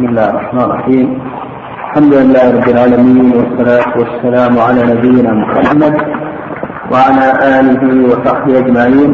بسم 0.00 0.08
الله 0.08 0.30
الرحمن 0.30 0.60
الرحيم. 0.60 1.08
الحمد 1.86 2.14
لله 2.14 2.44
رب 2.56 2.68
العالمين 2.68 3.32
والصلاة 3.36 3.92
والسلام 4.00 4.58
على 4.58 4.80
نبينا 4.94 5.32
محمد 5.32 5.94
وعلى 6.92 7.26
آله 7.58 7.82
وصحبه 8.08 8.58
أجمعين. 8.58 9.10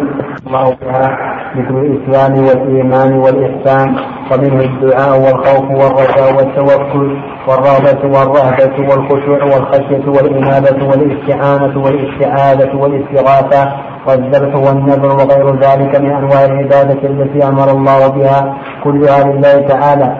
الله 0.47 0.75
تعالى 0.81 1.17
مثل 1.57 1.77
الإسلام 1.87 2.33
والإيمان 2.47 3.13
والإحسان 3.25 3.89
ومنه 4.31 4.61
الدعاء 4.71 5.13
والخوف 5.25 5.67
والرجاء 5.81 6.29
والتوكل 6.37 7.09
والرغبة 7.49 8.03
والرهبة 8.15 8.77
والخشوع 8.89 9.41
والخشية 9.45 10.07
والإنابة 10.17 10.79
والاستعانة 10.89 11.75
والاستعاذة 11.85 12.77
والاستغاثة 12.77 13.73
والذبح 14.07 14.55
والنذر 14.55 15.13
وغير 15.21 15.47
ذلك 15.67 16.01
من 16.01 16.11
أنواع 16.11 16.45
العبادة 16.45 17.09
التي 17.09 17.49
أمر 17.49 17.71
الله 17.71 18.09
بها. 18.09 18.57
كلها 18.85 19.25
لله 19.25 19.55
تعالى. 19.69 20.17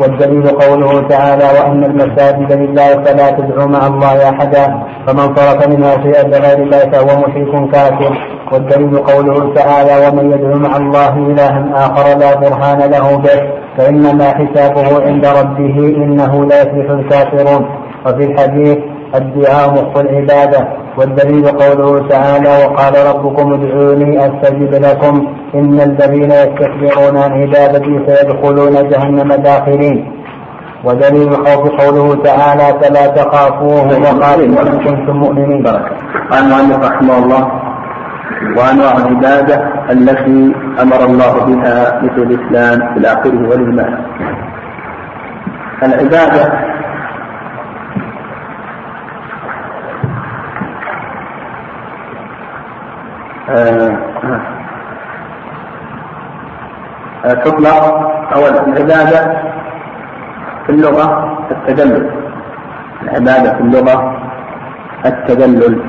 والدليل 0.00 0.46
قوله 0.48 1.08
تعالى 1.08 1.44
وأن 1.44 1.84
المساجد 1.84 2.52
لله 2.52 2.88
فلا 3.04 3.30
تدعوا 3.30 3.66
مع 3.66 3.86
الله 3.86 4.30
أحدا 4.30 4.66
فمن 5.06 5.36
صرف 5.36 5.68
منها 5.68 5.92
شيئا 6.02 6.22
لغير 6.28 6.58
الله 6.58 6.78
فهو 6.78 7.18
مشرك 7.22 7.70
كافر. 7.72 8.12
والدليل 8.52 8.98
قوله 8.98 9.54
تعالى 9.54 10.08
ومن 10.08 10.32
يدعو 10.32 10.58
مع 10.58 10.76
الله 10.76 11.12
إلها 11.16 11.60
آخر 11.86 12.18
لا 12.18 12.34
برهان 12.34 12.90
له 12.90 13.16
به 13.16 13.40
فإنما 13.76 14.28
حسابه 14.38 15.02
عند 15.06 15.26
ربه 15.26 15.76
إنه 15.78 16.44
لا 16.44 16.62
يفلح 16.62 16.90
الكافرون. 16.90 17.66
وفي 18.06 18.24
الحديث 18.24 18.78
الدعاء 19.14 19.70
مخ 19.70 19.98
العبادة 19.98 20.68
والدليل 20.98 21.46
قوله 21.48 22.08
تعالى 22.08 22.48
وقال 22.64 22.94
ربكم 23.06 23.52
ادعوني 23.52 24.26
أستجب 24.26 24.74
لكم 24.74 25.26
إن 25.54 25.80
الذين 25.80 26.30
يستكبرون 26.30 27.16
عن 27.16 27.32
عبادتي 27.42 27.94
سيدخلون 28.06 28.88
جهنم 28.88 29.32
داخلين. 29.34 30.12
ودليل 30.84 31.28
الخوف 31.28 31.70
قوله 31.80 32.22
تعالى 32.24 32.78
فلا 32.80 33.06
تخافوه 33.06 33.86
وخافوا 33.86 34.44
إن 34.44 34.78
كنتم 34.84 35.16
مؤمنين. 35.16 35.62
بركة 35.62 35.90
قال 36.30 36.44
المؤلف 36.44 36.90
رحمه 36.90 37.18
الله 37.18 37.48
وأنواع 38.56 38.92
العبادة 38.96 39.56
التي 39.90 40.54
أمر 40.82 41.04
الله 41.04 41.32
بها 41.44 42.02
مثل 42.02 42.22
الإسلام 42.22 42.96
إلى 42.96 43.08
آخره 43.12 43.48
والإيمان 43.48 43.98
العبادة 45.82 46.73
تطلق 57.44 57.84
أو 58.34 58.46
العبادة 58.46 59.42
في 60.66 60.70
اللغة 60.72 61.38
التدلل. 61.50 62.10
العبادة 63.02 63.54
في 63.54 63.60
اللغة 63.60 64.16
التدلل. 65.06 65.80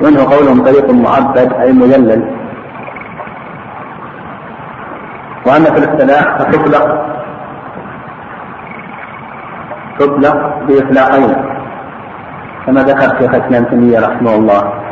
ومنه 0.00 0.24
قولهم 0.30 0.64
طريق 0.64 0.90
معبد 0.90 1.52
أي 1.52 1.72
مذلل 1.72 2.22
وأما 5.46 5.64
في 5.64 5.78
الاصطلاح 5.78 6.38
فتطلق 6.38 7.06
تطلق 9.98 10.36
بإطلاقين 10.68 11.34
كما 12.66 12.80
ذكر 12.82 13.18
شيخ 13.18 13.34
الإسلام 13.34 13.64
تيمية 13.64 14.00
رحمه 14.00 14.34
الله. 14.34 14.85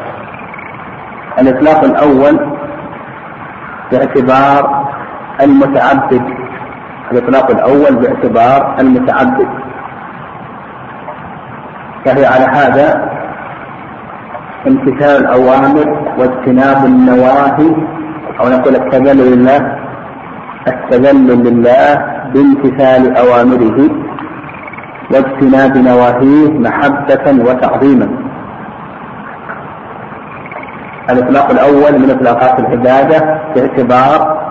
الإطلاق 1.40 1.84
الأول 1.84 2.40
باعتبار 3.92 4.84
المتعبد 5.42 6.22
الإطلاق 7.12 7.50
الأول 7.50 7.94
باعتبار 7.96 8.76
المتعبد 8.80 9.48
فهي 12.04 12.26
على 12.26 12.44
هذا 12.44 13.10
امتثال 14.66 15.16
الأوامر 15.24 16.14
واجتناب 16.18 16.84
النواهي 16.84 17.70
أو 18.40 18.48
نقول 18.48 18.76
التذلل 18.76 19.32
لله 19.32 19.78
التذلل 20.68 21.42
لله 21.44 22.04
بامتثال 22.34 23.16
أوامره 23.16 23.90
واجتناب 25.10 25.76
نواهيه 25.78 26.50
محبة 26.58 27.44
وتعظيما. 27.48 28.08
الإطلاق 31.10 31.50
الأول 31.50 31.98
من 31.98 32.10
إطلاقات 32.10 32.58
العبادة 32.58 33.38
باعتبار 33.54 34.44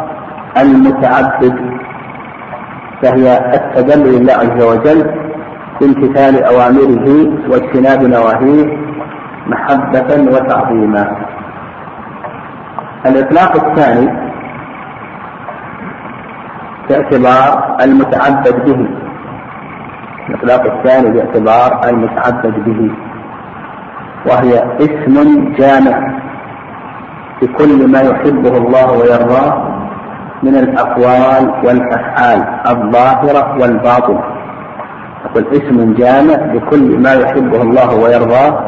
المتعبد 0.57 1.55
فهي 3.01 3.37
التذلل 3.53 4.19
لله 4.19 4.33
عز 4.33 4.63
وجل 4.63 5.11
بامتثال 5.81 6.43
أوامره 6.43 7.31
واجتناب 7.49 8.03
نواهيه 8.03 8.77
محبة 9.47 10.31
وتعظيما. 10.31 11.17
الإطلاق 13.05 13.65
الثاني 13.65 14.09
باعتبار 16.89 17.77
المتعبد 17.81 18.65
به. 18.65 18.87
الإطلاق 20.29 20.73
الثاني 20.73 21.09
باعتبار 21.11 21.89
المتعبد 21.89 22.53
به 22.65 22.91
وهي 24.25 24.63
اسم 24.79 25.15
جامع. 25.57 26.22
بكل 27.43 27.91
ما 27.91 28.01
يحبه 28.01 28.57
الله 28.57 28.91
ويرضاه 28.91 29.53
من 30.43 30.55
الأقوال 30.55 31.53
والأفعال 31.63 32.43
الظاهرة 32.67 33.57
والباطنة. 33.59 34.23
يقول 35.25 35.45
اسم 35.51 35.93
جامع 35.93 36.35
بكل 36.53 36.99
ما 36.99 37.13
يحبه 37.13 37.61
الله 37.61 37.95
ويرضاه 37.95 38.59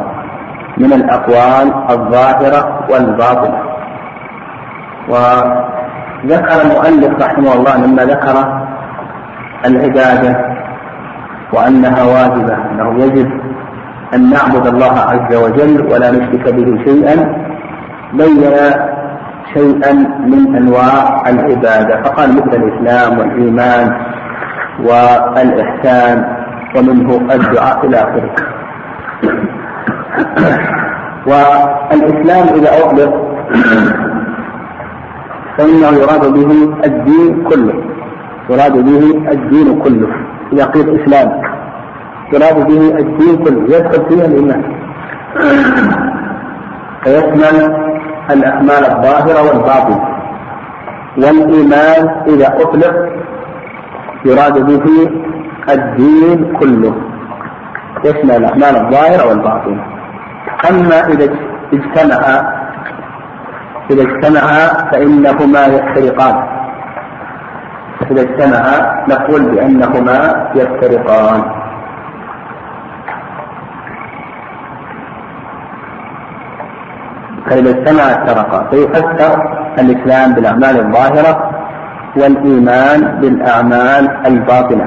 من 0.77 0.93
الأقوال 0.93 1.73
الظاهرة 1.89 2.79
والباطنة. 2.89 3.59
وذكر 5.09 6.61
المؤلف 6.61 7.23
رحمه 7.23 7.53
الله 7.53 7.77
لما 7.77 8.03
ذكر 8.03 8.35
العبادة 9.65 10.55
وأنها 11.53 12.03
واجبة 12.03 12.57
أنه 12.71 13.03
يجب 13.03 13.29
أن 14.13 14.29
نعبد 14.29 14.67
الله 14.67 14.99
عز 14.99 15.35
وجل 15.35 15.85
ولا 15.91 16.11
نشرك 16.11 16.53
به 16.53 16.83
شيئا 16.85 17.44
بين 18.17 18.43
شيئا 19.53 19.93
من 20.19 20.55
أنواع 20.55 21.29
العبادة. 21.29 22.03
فقال 22.03 22.29
مثل 22.35 22.63
الإسلام 22.63 23.19
والإيمان 23.19 23.95
والإحسان 24.83 26.25
ومنه 26.75 27.33
الدعاء 27.33 27.85
إلى 27.85 27.97
آخره. 27.97 28.31
والإسلام 31.29 32.47
إذا 32.55 32.69
اطلق 32.83 33.13
فإنه 35.57 35.91
يراد 35.91 36.33
به 36.33 36.51
الدين 36.85 37.43
كله. 37.43 37.73
يراد 38.49 38.77
به 38.77 39.31
الدين 39.31 39.79
كله. 39.79 40.07
إذا 40.53 40.65
قيل 40.65 41.01
إسلام 41.01 41.41
يراد 42.33 42.67
به 42.67 42.99
الدين 42.99 43.37
كله. 43.37 43.77
يدخل 43.77 44.05
فيه 44.09 44.25
الإيمان. 44.25 44.63
فيشمل 47.03 47.55
الأعمال 48.31 48.85
الظاهرة 48.91 49.41
والباطنة. 49.47 50.07
والإيمان 51.17 52.23
إذا 52.27 52.47
أطلق 52.47 52.95
يراد 54.25 54.65
به 54.65 55.09
الدين 55.69 56.57
كله. 56.59 56.95
يشمل 58.05 58.31
الأعمال 58.31 58.75
الظاهرة 58.85 59.29
والباطنة؟ 59.29 59.83
أما 60.69 61.07
إذا 61.07 61.35
اجتمعا 61.73 62.65
إذا 63.91 64.01
اجتمعا 64.01 64.67
فإنهما 64.91 65.65
يفترقان. 65.65 66.43
إذا 68.11 68.21
اجتمعا 68.21 69.05
نقول 69.09 69.41
بأنهما 69.41 70.47
يفترقان. 70.55 71.64
فإذا 77.49 77.69
اجتمع 77.69 78.03
افترقا 78.03 78.67
فيفسر 78.71 79.59
الإسلام 79.79 80.33
بالأعمال 80.33 80.79
الظاهرة 80.79 81.49
والإيمان 82.17 83.19
بالأعمال 83.21 84.27
الباطنة. 84.27 84.85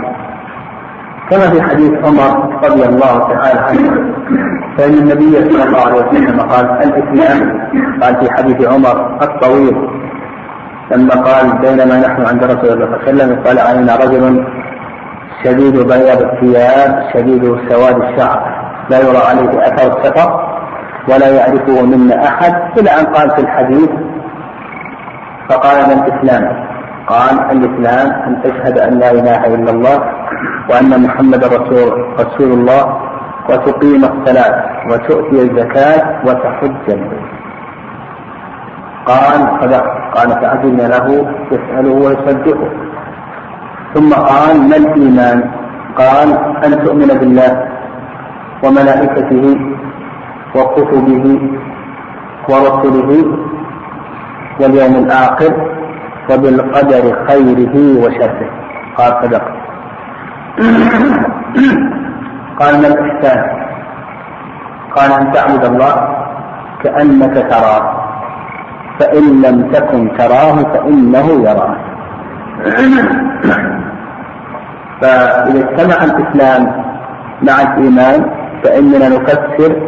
كما 1.31 1.50
في 1.50 1.62
حديث 1.62 1.93
عمر 2.05 2.58
رضي 2.64 2.84
الله 2.84 3.19
تعالى 3.28 3.60
عنه 3.60 4.14
فإن 4.78 4.94
النبي 4.94 5.32
صلى 5.32 5.64
الله 5.64 5.81
عليه 5.81 5.94
وسلم 5.94 6.40
قال 6.40 6.70
الإسلام 6.70 7.69
قال 8.02 8.16
في 8.20 8.32
حديث 8.32 8.69
عمر 8.69 9.19
الطويل 9.22 9.88
لما 10.90 11.14
قال 11.14 11.58
بينما 11.58 11.99
نحن 12.00 12.26
عند 12.26 12.44
رسول 12.44 12.70
الله 12.72 12.87
صلى 12.87 12.96
الله 12.96 12.99
عليه 13.06 13.14
وسلم 13.14 13.43
قال 13.44 13.58
علينا 13.58 13.96
رجل 13.96 14.44
شديد 15.44 15.76
بياض 15.87 16.22
الثياب 16.22 17.08
شديد 17.14 17.44
سواد 17.69 18.02
الشعر 18.02 18.40
لا 18.90 18.99
يرى 18.99 19.19
عليه 19.28 19.66
أثر 19.66 19.99
السفر. 19.99 20.57
ولا 21.10 21.28
يعرفه 21.28 21.87
منا 21.87 22.25
أحد 22.28 22.52
إلى 22.78 22.90
أن 22.90 23.06
قال 23.06 23.31
في 23.31 23.40
الحديث 23.40 23.90
فقال 25.49 25.76
من 25.87 26.02
الإسلام؟ 26.02 26.44
قال 27.06 27.40
الإسلام 27.50 28.06
أن 28.26 28.43
تشهد 28.43 28.78
أن 28.78 28.99
لا 28.99 29.10
إله 29.10 29.46
إلا 29.55 29.70
الله 29.70 29.99
وأن 30.70 31.02
محمدا 31.02 31.46
رسول 31.46 32.06
رسول 32.20 32.52
الله 32.52 33.00
وتقيم 33.49 34.05
الصلاة 34.05 34.64
وتؤتي 34.90 35.43
الزكاة 35.43 36.20
وتحج 36.26 36.99
قال 39.06 39.40
صدق. 39.61 39.84
قال 40.14 40.31
فأذن 40.31 40.76
له 40.76 41.26
يسأله 41.52 41.93
ويصدقه. 41.93 42.70
ثم 43.94 44.12
قال 44.12 44.69
ما 44.70 44.76
الإيمان؟ 44.76 45.44
قال 45.96 46.28
أن 46.64 46.84
تؤمن 46.84 47.06
بالله 47.20 47.69
وملائكته 48.64 49.56
وكتبه 50.54 51.24
ورسله 52.48 53.10
واليوم 54.60 54.94
الآخر 55.04 55.52
وبالقدر 56.30 57.04
خيره 57.28 57.74
وشره. 58.02 58.40
قال 58.98 59.12
صدق. 59.22 59.44
قال 62.60 62.72
ما 62.82 62.88
الإحسان؟ 62.88 63.40
قال 64.96 65.10
أن 65.12 65.32
تعبد 65.32 65.64
الله 65.64 65.94
كأنك 66.84 67.34
تراه. 67.50 67.84
فإن 68.98 69.42
لم 69.42 69.56
تكن 69.72 70.16
تراه 70.18 70.56
فإنه 70.72 71.26
يراك. 71.48 71.78
فإذا 75.00 75.70
اجتمع 75.70 76.04
الإسلام 76.04 76.62
مع 77.42 77.62
الإيمان 77.62 78.30
فإننا 78.64 79.08
نفسر 79.08 79.88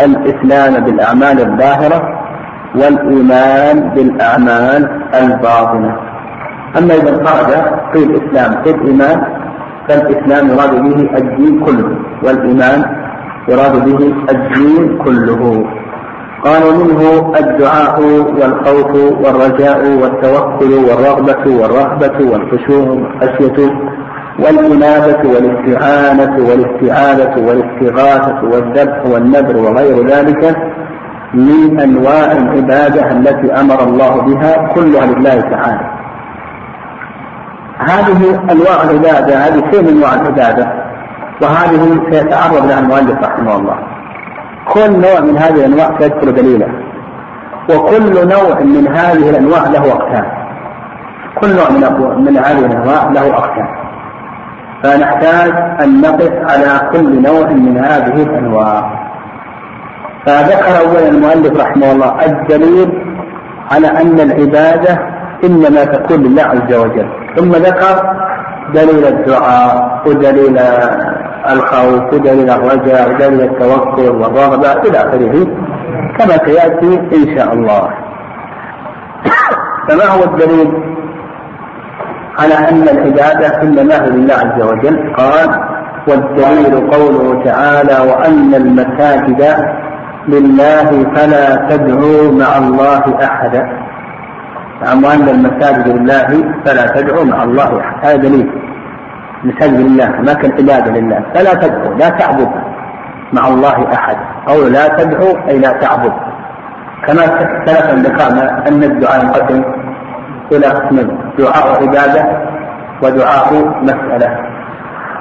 الإسلام 0.00 0.84
بالأعمال 0.84 1.40
الظاهرة 1.40 2.18
والإيمان 2.74 3.90
بالأعمال 3.94 5.02
الباطنة. 5.14 5.96
أما 6.78 6.94
إذا 6.94 7.24
خرج 7.24 7.52
في 7.92 8.04
الإسلام 8.04 8.62
في 8.62 8.70
الإيمان 8.70 9.22
فالإسلام 9.88 10.48
يراد 10.48 10.82
به 10.82 11.18
الدين 11.18 11.60
كله 11.60 11.96
والإيمان 12.22 12.84
يراد 13.48 13.84
به 13.84 14.14
الدين 14.30 14.98
كله. 15.04 15.64
قال 16.44 16.62
منه 16.78 17.32
الدعاء 17.40 18.00
والخوف 18.40 18.92
والرجاء 19.24 19.80
والتوكل 20.02 20.72
والرغبة 20.74 21.44
والرهبة 21.60 22.30
والخشوع 22.30 22.88
والخشية. 22.88 23.72
والإنابة 24.38 25.28
والاستعانة 25.28 26.48
والاستعاذة 26.48 27.40
والاستغاثة 27.40 28.44
والذبح 28.44 29.06
والنذر 29.06 29.56
وغير 29.56 30.06
ذلك 30.06 30.56
من 31.34 31.80
أنواع 31.80 32.32
العبادة 32.32 33.12
التي 33.12 33.52
أمر 33.60 33.82
الله 33.82 34.20
بها 34.20 34.68
كلها 34.74 35.06
لله 35.06 35.40
تعالى. 35.40 35.90
هذه 37.78 38.40
أنواع 38.52 38.82
العبادة 38.84 39.36
هذه 39.36 39.80
من 39.82 39.88
أنواع 39.88 40.14
العبادة 40.14 40.72
وهذه 41.42 42.00
سيتعرض 42.10 42.66
لها 42.66 42.78
المؤلف 42.78 43.18
رحمه 43.22 43.56
الله. 43.56 43.76
كل 44.74 45.00
نوع 45.00 45.20
من 45.20 45.38
هذه 45.38 45.66
الأنواع 45.66 45.98
سيذكر 45.98 46.30
دليله 46.30 46.68
وكل 47.70 48.28
نوع 48.28 48.60
من 48.60 48.88
هذه 48.88 49.30
الأنواع 49.30 49.62
له 49.66 49.92
أقسام. 49.92 50.26
كل 51.40 51.56
نوع 51.56 51.70
من 51.70 52.24
من 52.24 52.36
هذه 52.36 52.66
الأنواع 52.66 53.04
له 53.04 53.34
أقسام. 53.34 53.77
فنحتاج 54.82 55.52
أن 55.82 56.00
نقف 56.00 56.32
على 56.50 56.90
كل 56.92 57.22
نوع 57.22 57.48
من 57.48 57.78
هذه 57.78 58.22
الأنواع. 58.22 59.08
فذكر 60.26 60.80
أولا 60.80 61.08
المؤلف 61.08 61.60
رحمه 61.60 61.92
الله 61.92 62.26
الدليل 62.26 63.02
على 63.72 63.86
أن 63.86 64.20
العبادة 64.20 64.98
إنما 65.44 65.84
تكون 65.84 66.22
لله 66.22 66.42
عز 66.42 66.74
وجل. 66.74 67.08
ثم 67.36 67.52
ذكر 67.52 68.16
دليل 68.74 69.06
الدعاء 69.06 70.02
ودليل 70.06 70.58
الخوف 71.50 72.12
ودليل 72.14 72.50
الرجاء 72.50 73.10
ودليل 73.10 73.40
التوكل 73.40 74.08
والرغبة 74.08 74.72
إلى 74.72 74.98
آخره 74.98 75.46
كما 76.18 76.38
سيأتي 76.46 77.00
إن 77.14 77.38
شاء 77.38 77.52
الله. 77.52 77.88
فما 79.88 80.04
هو 80.04 80.24
الدليل؟ 80.24 80.97
على 82.38 82.54
أن 82.54 82.82
العبادة 82.82 83.62
إنما 83.62 83.94
هي 83.94 84.10
لله 84.10 84.34
عز 84.34 84.62
وجل. 84.62 85.14
قال 85.16 85.50
والدليل 86.08 86.90
قوله 86.90 87.44
تعالى 87.44 88.10
وأن 88.10 88.54
المساجد 88.54 89.42
لله 90.28 91.06
فلا 91.14 91.66
تدعوا 91.70 92.32
مع 92.32 92.58
الله 92.58 93.24
أحدا 93.24 93.68
نعم 94.84 95.04
وأن 95.04 95.28
المساجد 95.28 95.88
لله 95.88 96.44
فلا 96.64 96.86
تدعوا 96.86 97.24
مع 97.24 97.42
الله 97.42 97.80
أحدا 97.80 98.08
هذا 98.08 98.16
دليل. 98.16 98.50
مسجد 99.44 99.80
لله 99.80 100.08
ما 100.26 100.32
كان 100.32 100.52
عبادة 100.52 100.90
لله. 101.00 101.22
فلا 101.34 101.54
تدعو 101.54 101.92
لا 101.92 102.08
تعبد 102.08 102.48
مع 103.32 103.48
الله 103.48 103.92
أحد. 103.92 104.16
أو 104.48 104.68
لا 104.68 104.88
تدعو 104.88 105.36
أي 105.48 105.58
لا 105.58 105.72
تعبد. 105.72 106.12
كما 107.06 107.22
سلفا 107.66 107.94
ذكرنا 107.94 108.68
أن 108.68 108.82
الدعاء 108.82 109.24
ينقسم 109.24 109.62
إلى 110.52 110.66
قسمين 110.66 111.18
دعاء 111.38 111.82
عبادة 111.82 112.24
ودعاء 113.02 113.54
مسألة. 113.82 114.38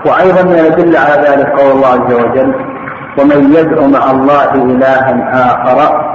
وأيضا 0.06 0.44
من 0.44 0.52
الأدلة 0.52 1.00
على 1.00 1.28
ذلك 1.28 1.48
قول 1.60 1.72
الله 1.72 1.88
عز 1.88 2.14
وجل 2.14 2.54
ومن 3.20 3.54
يدعو 3.54 3.88
مع 3.88 4.12
الله 4.12 4.56
إلها 4.56 5.30
آخر 5.34 6.08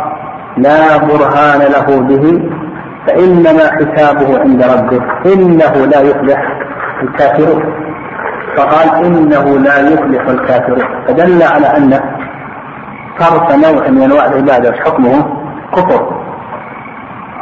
لا 0.56 0.96
برهان 0.96 1.60
له 1.60 2.00
به 2.00 2.42
فإنما 3.06 3.64
حسابه 3.72 4.40
عند 4.40 4.62
ربه 4.62 5.00
إنه 5.26 5.86
لا 5.86 6.00
يفلح 6.00 6.42
الكافرون 7.02 7.62
فقال 8.56 9.04
إنه 9.04 9.58
لا 9.58 9.78
يفلح 9.78 10.28
الكافرون 10.28 10.84
فدل 11.08 11.42
على 11.42 11.66
أن 11.66 12.00
صرف 13.18 13.54
نوع 13.56 13.88
من 13.88 14.02
أنواع 14.02 14.26
العبادة 14.26 14.72
حكمه؟ 14.72 15.24
كفر. 15.76 16.22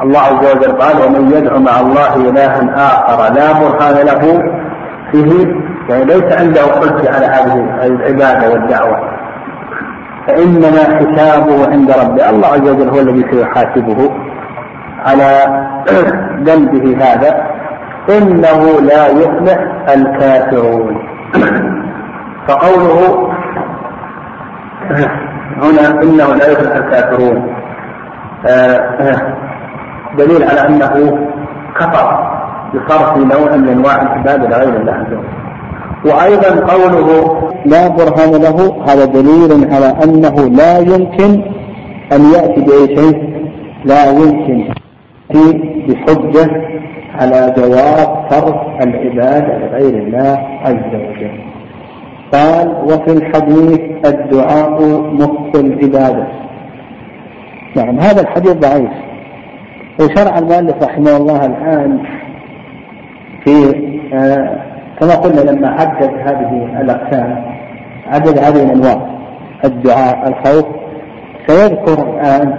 الله 0.02 0.20
عز 0.20 0.56
وجل 0.56 0.72
قال 0.72 1.06
ومن 1.06 1.30
يدعو 1.30 1.58
مع 1.58 1.80
الله 1.80 2.16
إلها 2.16 2.60
آخر 2.76 3.34
لا 3.34 3.52
برهان 3.52 4.06
له 4.06 4.42
به 5.12 5.46
يعني 5.88 6.04
ليس 6.04 6.32
عنده 6.32 6.60
حجة 6.60 7.14
على 7.14 7.26
هذه 7.26 7.86
العبادة 7.86 8.50
والدعوة. 8.50 8.98
فإنما 10.26 10.82
حسابه 10.98 11.70
عند 11.72 11.90
ربه. 11.90 12.30
الله 12.30 12.48
عز 12.48 12.68
وجل 12.68 12.88
هو 12.88 13.00
الذي 13.00 13.26
سيحاسبه 13.30 14.10
على 15.06 15.64
ذنبه 16.46 17.04
هذا. 17.04 17.46
إنه 18.08 18.80
لا 18.80 19.08
يفلح 19.08 19.58
الكافرون. 19.94 21.02
فقوله 22.48 23.28
هنا 25.62 26.02
إنه 26.02 26.34
لا 26.34 26.52
يفلح 26.52 26.76
الكافرون. 26.76 27.54
دليل 30.24 30.42
على 30.42 30.60
أنه 30.68 31.18
كفر 31.78 32.06
بصرف 32.74 33.16
نوع 33.16 33.56
من 33.56 33.68
أنواع 33.68 34.02
العبادة 34.02 34.48
لغير 34.48 34.80
الله 34.80 34.92
عز 34.92 35.12
وجل. 35.12 35.40
وأيضا 36.04 36.50
قوله 36.72 37.08
لا 37.66 37.88
برهان 37.88 38.32
له 38.42 38.58
هذا 38.88 39.04
دليل 39.04 39.74
على 39.74 39.94
أنه 40.04 40.36
لا 40.60 40.78
يمكن 40.78 41.30
أن 42.12 42.20
يأتي 42.34 42.60
بأي 42.60 42.96
شيء 42.96 43.18
لا 43.84 44.10
يمكن. 44.10 44.58
بحجة 45.88 46.50
على 47.20 47.54
جواز 47.56 48.08
صرف 48.30 48.56
العبادة 48.82 49.58
لغير 49.58 49.94
الله 50.02 50.38
عز 50.64 50.94
وجل. 50.94 51.40
قال 52.32 52.68
وفي 52.84 53.12
الحديث 53.12 53.80
الدعاء 54.06 54.82
نصف 55.12 55.52
العبادة. 55.54 56.26
نعم 57.76 58.00
هذا 58.00 58.20
الحديث 58.20 58.52
ضعيف. 58.52 58.90
وشرع 60.00 60.38
المؤلف 60.38 60.82
رحمه 60.82 61.16
الله 61.16 61.46
الآن 61.46 61.98
في 63.44 63.74
آه 64.14 64.60
كما 65.00 65.14
قلنا 65.14 65.50
لما 65.50 65.68
عدد 65.68 66.10
هذه 66.26 66.80
الأقسام 66.80 67.44
عدد 68.06 68.38
هذه 68.38 68.62
الأنواع 68.62 69.06
الدعاء 69.64 70.28
الخوف 70.28 70.66
سيذكر 71.46 72.14
الآن 72.14 72.54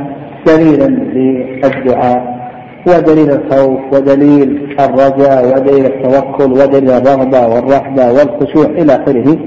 دليلا 0.47 0.85
للدعاء 0.87 2.41
ودليل 2.87 3.31
الخوف 3.31 3.79
ودليل 3.93 4.75
الرجاء 4.79 5.45
ودليل 5.45 5.85
التوكل 5.85 6.51
ودليل 6.51 6.91
الرغبة 6.91 7.47
والرحبة 7.47 8.11
والخشوع 8.11 8.65
إلى 8.65 8.95
آخره. 8.95 9.37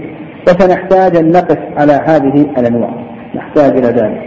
وسنحتاج 0.49 1.17
أن 1.17 1.33
نقف 1.33 1.59
على 1.77 1.93
هذه 1.93 2.47
الأنواع. 2.59 2.91
نحتاج 3.35 3.77
إلى 3.77 3.87
ذلك. 3.87 4.23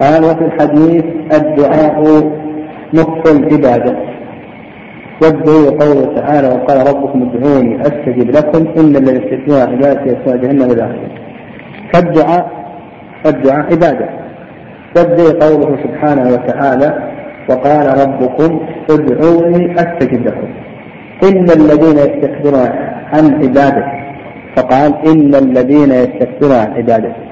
قال 0.00 0.24
وفي 0.24 0.44
الحديث 0.44 1.04
الدعاء 1.32 2.00
نصف 2.94 3.36
العبادة. 3.36 3.96
والدليل 5.22 5.78
قوله 5.78 6.14
تعالى 6.20 6.48
وقال 6.48 6.88
ربكم 6.88 7.30
ادعوني 7.30 7.80
أستجب 7.80 8.30
لكم 8.30 8.80
إن 8.80 8.96
يستكبرون 8.96 9.60
عن 9.60 9.72
عبادتي 9.72 10.06
يسمع 10.06 10.36
جهنم 10.36 10.70
إلى 10.70 10.82
آخره. 10.84 11.10
فالدعاء 11.92 12.50
الدعاء 13.26 13.72
عبادة. 13.72 14.08
والدليل 14.96 15.40
قوله 15.40 15.76
سبحانه 15.84 16.32
وتعالى 16.32 17.10
وقال 17.50 18.08
ربكم 18.08 18.60
ادعوني 18.90 19.74
أستجب 19.74 20.26
لكم. 20.26 20.48
إن 21.24 21.44
الذين 21.44 21.98
يستكبرون 21.98 22.68
عن 23.12 23.34
عبادتي 23.34 24.06
فقال 24.56 24.94
إن 25.06 25.34
الذين 25.34 25.90
يستكبرون 25.90 26.56
عن 26.56 26.72
عبادتي 26.72 27.26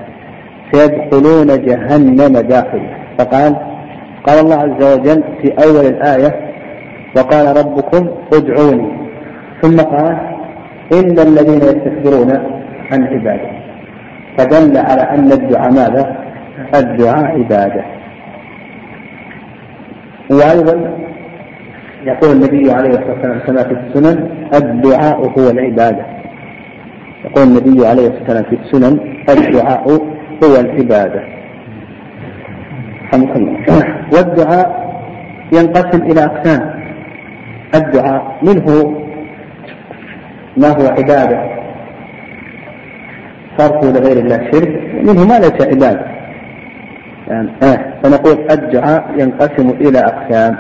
سيدخلون 0.73 1.47
جهنم 1.47 2.39
داخل 2.39 2.81
فقال 3.19 3.57
قال 4.27 4.39
الله 4.39 4.57
عز 4.57 4.99
وجل 4.99 5.23
في 5.43 5.53
أول 5.65 5.87
الآية 5.87 6.55
وقال 7.17 7.57
ربكم 7.57 8.09
ادعوني. 8.33 9.05
ثم 9.63 9.77
قال 9.77 10.17
إن 10.93 11.19
الذين 11.19 11.63
يستكبرون 11.63 12.33
عن 12.93 13.05
عبادتي 13.05 13.65
فدل 14.39 14.77
على 14.77 15.03
أن 15.03 15.33
الدعاء 15.33 15.71
ماذا؟ 15.71 16.17
الدعاء 16.75 17.25
عبادة. 17.25 17.85
وأيضا 20.31 21.05
يقول 22.05 22.31
النبي 22.37 22.73
عليه 22.73 22.91
الصلاة 22.91 23.11
والسلام 23.11 23.39
كما 23.39 23.63
في 23.63 23.73
السنن 23.73 24.29
الدعاء 24.55 25.17
هو 25.39 25.51
العبادة. 25.51 26.07
يقول 27.25 27.45
النبي 27.45 27.87
عليه 27.87 28.09
الصلاة 28.09 28.21
والسلام 28.21 28.45
في 28.45 28.57
السنن 28.57 28.99
الدعاء 29.29 29.91
هو 30.45 30.61
العبادة. 30.61 31.23
والدعاء 34.15 34.85
ينقسم 35.53 36.03
إلى 36.03 36.25
أقسام. 36.25 36.85
الدعاء 37.75 38.39
منه 38.43 38.97
ما 40.57 40.69
هو 40.69 40.87
عبادة 40.87 41.41
صرفه 43.59 43.93
لغير 43.93 44.17
الله 44.19 44.51
شرك 44.53 44.95
منه 45.03 45.27
ما 45.27 45.39
ليس 45.39 45.63
عبادة. 45.63 46.07
يعني 47.29 47.49
آه 47.63 47.79
فنقول 48.03 48.51
الدعاء 48.51 49.11
ينقسم 49.19 49.69
إلى 49.71 49.99
أقسام. 49.99 50.57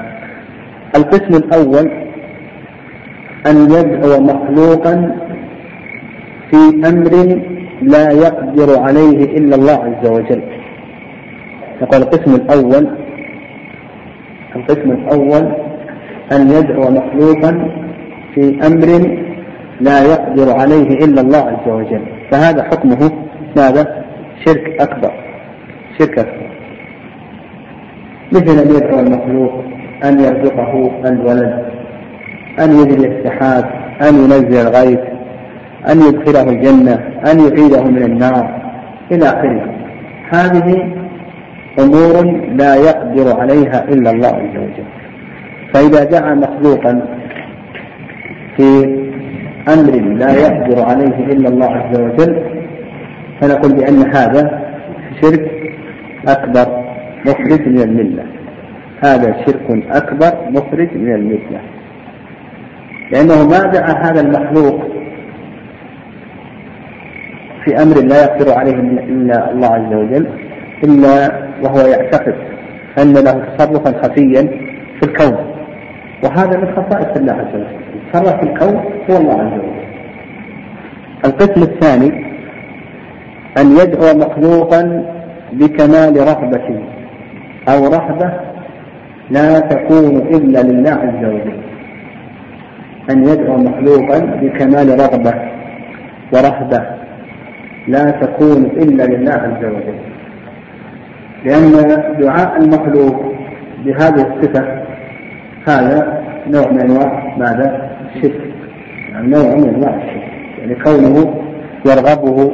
القسم 0.97 1.35
الأول 1.35 1.91
أن 3.47 3.57
يدعو 3.57 4.21
مخلوقا 4.21 5.17
في 6.51 6.89
أمر 6.89 7.41
لا 7.83 8.11
يقدر 8.11 8.79
عليه 8.79 9.39
إلا 9.39 9.57
الله 9.57 9.85
عز 9.85 10.11
وجل. 10.11 10.43
يقول 11.83 12.03
القسم 12.03 12.35
الأول 12.35 13.04
القسم 14.57 14.91
الأول 14.91 15.53
أن 16.33 16.51
يدعو 16.51 16.91
مخلوقا 16.91 17.71
في 18.35 18.67
أمر 18.67 19.19
لا 19.81 20.03
يقدر 20.03 20.53
عليه 20.53 21.05
إلا 21.05 21.21
الله 21.21 21.39
عز 21.39 21.69
وجل. 21.69 22.03
فهذا 22.31 22.63
حكمه 22.63 23.11
ماذا؟ 23.57 24.05
شرك 24.45 24.81
أكبر. 24.81 25.13
شرك 25.99 26.19
أكبر. 26.19 26.51
مثل 28.33 28.63
أن 28.63 28.77
يدعو 28.77 29.01
المخلوق 29.01 29.65
أن 30.05 30.21
يرزقه 30.21 30.91
الولد 31.05 31.65
أن 32.61 32.71
يجري 32.71 33.09
السحاب 33.09 33.65
أن 34.03 34.15
ينزل 34.15 34.67
الغيث 34.67 35.01
أن 35.91 36.01
يدخله 36.01 36.51
الجنة 36.51 36.95
أن 37.31 37.41
يعيده 37.41 37.83
من 37.83 38.03
النار 38.03 38.63
إلى 39.13 39.27
آخره. 39.27 39.75
هذه 40.31 41.04
أمور 41.79 42.41
لا 42.57 42.75
يقدر 42.75 43.41
عليها 43.41 43.85
إلا 43.89 44.11
الله 44.11 44.29
عز 44.29 44.57
وجل. 44.57 44.85
فإذا 45.75 46.05
دعا 46.05 46.35
مخلوقا 46.35 47.07
في 48.57 48.85
أمر 49.69 49.93
لا 50.01 50.33
يقدر 50.33 50.85
عليه 50.85 51.17
إلا 51.33 51.49
الله 51.49 51.71
عز 51.71 52.01
وجل 52.01 52.43
فنقول 53.41 53.75
بأن 53.75 54.17
هذا 54.17 54.63
شرك 55.23 55.51
أكبر 56.29 56.85
مخرج 57.27 57.69
من 57.69 57.81
الملة. 57.81 58.25
هذا 59.05 59.37
شرك 59.47 59.85
أكبر 59.91 60.51
مخرج 60.51 60.89
من 60.95 61.15
الملة. 61.15 61.61
لأنه 63.13 63.49
ما 63.49 63.59
دعا 63.59 63.93
هذا 64.11 64.21
المخلوق 64.21 64.81
في 67.65 67.83
أمر 67.83 67.97
لا 68.01 68.25
يقدر 68.25 68.59
عليه 68.59 68.75
إلا 68.75 69.51
الله 69.53 69.69
عز 69.69 69.95
وجل 69.95 70.27
إلا 70.85 71.45
وهو 71.63 71.87
يعتقد 71.87 72.35
أن 72.99 73.13
له 73.13 73.45
تصرفا 73.57 74.03
خفيا 74.03 74.43
في 75.01 75.03
الكون. 75.03 75.37
وهذا 76.25 76.57
من 76.57 76.69
خصائص 76.77 77.17
الله 77.17 77.33
عز 77.33 77.55
وجل. 77.55 77.67
تصرف 78.13 78.41
في 78.41 78.43
الكون 78.43 78.77
هو 79.11 79.17
الله 79.17 79.41
عز 79.41 79.53
وجل. 79.53 79.85
القسم 81.25 81.63
الثاني 81.63 82.25
أن 83.59 83.67
يدعو 83.77 84.19
مخلوقا 84.19 85.05
بكمال 85.53 86.17
رغبة 86.17 86.83
أو 87.69 87.87
رهبة 87.87 88.33
لا 89.31 89.61
تكون 89.61 90.17
إلا 90.17 90.63
لله 90.63 90.91
عز 90.91 91.25
وجل. 91.25 91.59
أن 93.11 93.25
يدعو 93.25 93.57
مخلوقا 93.57 94.19
بكمال 94.19 95.01
رغبة 95.01 95.35
ورهبة 96.33 96.87
لا 97.89 98.11
تكون 98.11 98.65
إلا 98.65 99.03
لله 99.03 99.33
عز 99.33 99.65
وجل. 99.65 99.99
لأن 101.45 101.73
دعاء 102.21 102.57
المخلوق 102.57 103.35
بهذه 103.85 104.27
الصفة 104.27 104.83
هذا 105.69 106.23
نوع 106.47 106.71
من 106.71 106.81
أنواع 106.81 107.35
ماذا؟ 107.39 107.91
الشرك. 108.17 108.41
يعني 109.13 109.29
نوع 109.29 109.55
من 109.55 109.69
أنواع 109.69 109.95
الشرك. 109.95 110.33
يعني 110.59 110.75
كونه 110.75 111.35
يرغبه 111.87 112.53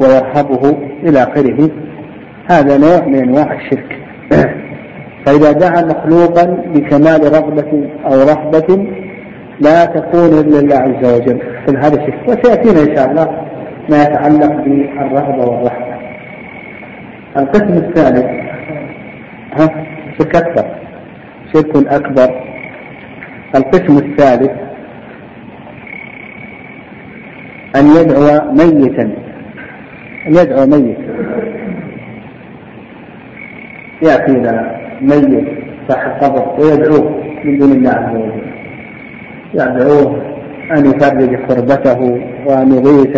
ويرهبه 0.00 0.76
إلى 1.02 1.22
آخره 1.22 1.70
هذا 2.50 2.78
نوع 2.78 3.06
من 3.06 3.14
أنواع 3.14 3.54
الشرك. 3.54 3.98
فإذا 5.26 5.52
دعا 5.52 5.82
مخلوقا 5.82 6.44
بكمال 6.74 7.32
رغبة 7.32 7.88
أو 8.06 8.12
رهبة 8.12 8.86
لا 9.60 9.84
تكون 9.84 10.38
إلا 10.38 10.60
لله 10.60 10.76
عز 10.76 11.14
وجل. 11.14 11.38
في 11.66 11.76
هذا 11.76 11.94
الشرك 11.94 12.28
وسيأتينا 12.28 12.82
إن 12.90 12.96
شاء 12.96 13.10
الله 13.10 13.28
ما 13.90 14.02
يتعلق 14.02 14.64
بالرغبة 14.64 15.50
والرهبة. 15.50 15.89
القسم 17.36 17.72
الثالث 17.72 18.26
ها 19.52 19.86
شرك 20.18 20.36
أكبر 20.36 20.64
شرك 21.52 21.76
أكبر. 21.92 22.30
القسم 23.54 23.98
الثالث 23.98 24.50
أن 27.76 27.86
يدعو 27.96 28.52
ميتا 28.52 29.02
أن 30.26 30.34
يدعو 30.34 30.66
ميتا. 30.66 31.04
يأتي 34.02 34.32
إلى 34.32 34.80
ميت 35.00 35.48
صاحب 35.88 36.10
قبر 36.10 36.60
ويدعوه 36.60 37.22
من 37.44 37.58
دون 37.58 37.72
الله 37.72 37.90
عز 37.90 38.14
وجل. 38.14 38.42
يدعوه 39.54 40.22
أن 40.72 40.86
يفرج 40.86 41.36
كربته 41.46 42.00
وأن 42.46 42.72
يغيث 42.72 43.16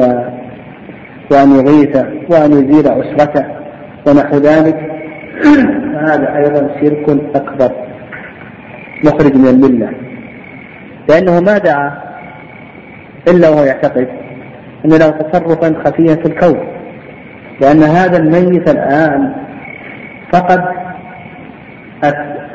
وأن 1.31 1.51
يغيث 1.57 1.97
وأن 2.31 2.53
يزيل 2.53 2.87
أسرته 2.87 3.62
ونحو 4.07 4.37
ذلك. 4.37 4.79
فهذا 5.93 6.37
أيضا 6.37 6.71
شرك 6.81 7.21
أكبر 7.35 7.73
مخرج 9.05 9.37
من 9.37 9.49
الملة. 9.49 9.93
لأنه 11.09 11.41
ما 11.41 11.59
دعا 11.59 11.93
إلا 13.29 13.49
وهو 13.49 13.65
يعتقد 13.65 14.09
أن 14.85 14.91
له 14.91 15.11
تصرفا 15.11 15.83
خفيا 15.85 16.15
في 16.15 16.27
الكون 16.27 16.59
لأن 17.61 17.83
هذا 17.83 18.17
الميت 18.17 18.71
الآن 18.71 19.33
فقد 20.33 20.65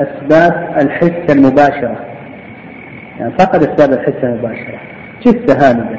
أسباب 0.00 0.76
الحس 0.80 1.30
المباشرة. 1.30 1.96
يعني 3.20 3.32
فقد 3.38 3.62
أسباب 3.62 3.92
الحس 3.92 4.24
المباشرة. 4.24 4.78
جثة 5.26 5.68
هامدة. 5.68 5.98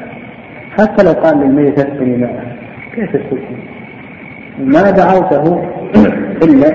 حتى 0.78 1.04
لو 1.04 1.12
قال 1.12 1.40
للميت 1.40 1.78
أسقني 1.78 2.16
ماء 2.16 2.56
كيف 2.94 3.16
تسقي؟ 3.16 3.79
ما 4.60 4.90
دعوته 4.90 5.64
إلا 6.42 6.72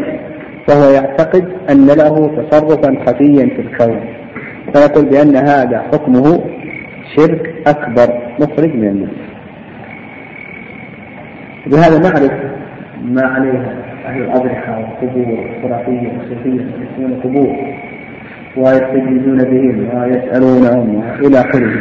وهو 0.69 0.89
يعتقد 0.89 1.45
أن 1.69 1.85
له 1.85 2.31
تصرفا 2.37 2.95
خفيا 3.05 3.45
في 3.45 3.61
الكون. 3.61 3.99
فيقول 4.73 5.05
بأن 5.05 5.35
هذا 5.35 5.81
حكمه 5.93 6.43
شرك 7.15 7.53
أكبر 7.67 8.13
مخرج 8.39 8.75
من 8.75 8.87
الملة 8.87 9.11
بهذا 11.67 11.99
نعرف 11.99 12.31
ما 13.03 13.25
عليه 13.25 13.75
أهل 14.05 14.21
الأضرحة 14.21 14.77
والقبور 14.79 15.45
الخرافية 15.55 16.07
والصوفية 16.07 16.65
يسمون 16.93 17.11
القبور 17.11 17.55
ويستجيبون 18.57 19.37
بهم 19.37 19.89
ويسألونهم 20.01 21.03
إلى 21.19 21.39
آخره. 21.39 21.71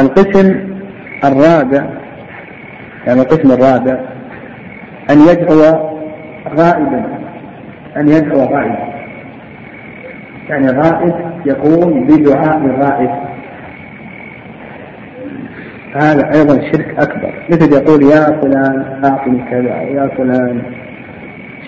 القسم 0.00 0.54
الرابع 1.24 1.84
يعني 3.06 3.20
القسم 3.20 3.52
الرابع 3.52 4.00
أن 5.10 5.20
يدعو 5.20 5.60
غائبا 6.58 7.04
أن 7.96 8.08
يدعو 8.08 8.40
غائبا. 8.40 8.90
يعني 10.48 10.66
غائب 10.70 11.14
يقوم 11.46 12.06
بدعاء 12.06 12.58
الغائب. 12.58 13.10
هذا 15.94 16.30
أيضا 16.34 16.54
شرك 16.72 16.94
أكبر. 16.98 17.32
مثل 17.50 17.72
يقول 17.72 18.02
يا 18.02 18.40
فلان 18.40 19.04
أعطني 19.04 19.44
كذا 19.50 19.82
يا 19.82 20.10
فلان 20.16 20.62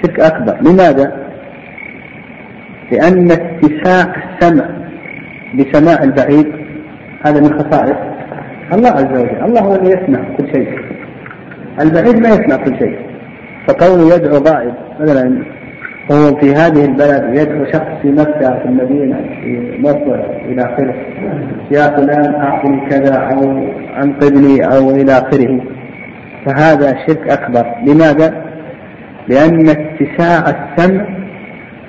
شرك 0.03 0.21
أكبر. 0.21 0.57
لماذا؟ 0.61 1.23
لأن 2.93 3.31
اتساع 3.31 4.15
السمع 4.17 4.65
بسماع 5.55 6.03
البعيد 6.03 6.53
هذا 7.27 7.41
من 7.41 7.59
خصائص 7.59 7.97
الله 8.73 8.91
عز 8.91 9.13
وجل. 9.13 9.45
الله 9.45 9.61
هو 9.61 9.75
الذي 9.75 9.91
يسمع 9.91 10.21
كل 10.39 10.53
شيء. 10.53 10.79
البعيد 11.81 12.17
ما 12.17 12.29
يسمع 12.29 12.57
كل 12.57 12.79
شيء. 12.79 13.12
فكونه 13.67 14.15
يدعو 14.15 14.39
غائب 14.39 14.75
مثلا 15.01 15.43
هو 16.13 16.37
في 16.37 16.55
هذه 16.55 16.85
البلد 16.85 17.37
يدعو 17.39 17.65
شخص 17.65 18.03
في 18.03 18.09
مكة 18.09 18.59
في 18.59 18.65
المدينة 18.65 19.17
في 19.17 19.79
مصر 19.81 20.21
إلى 20.45 20.63
آخره. 20.63 20.95
يا 21.71 21.97
فلان 21.97 22.35
أعطني 22.35 22.89
كذا 22.91 23.15
أو 23.15 23.67
أنقذني 24.03 24.65
أو 24.77 24.91
إلى 24.91 25.13
آخره. 25.13 25.61
فهذا 26.47 26.97
شرك 27.07 27.31
أكبر. 27.31 27.67
لماذا؟ 27.87 28.45
لأن 29.29 29.69
اتساع 29.69 30.39
السمع 30.39 31.07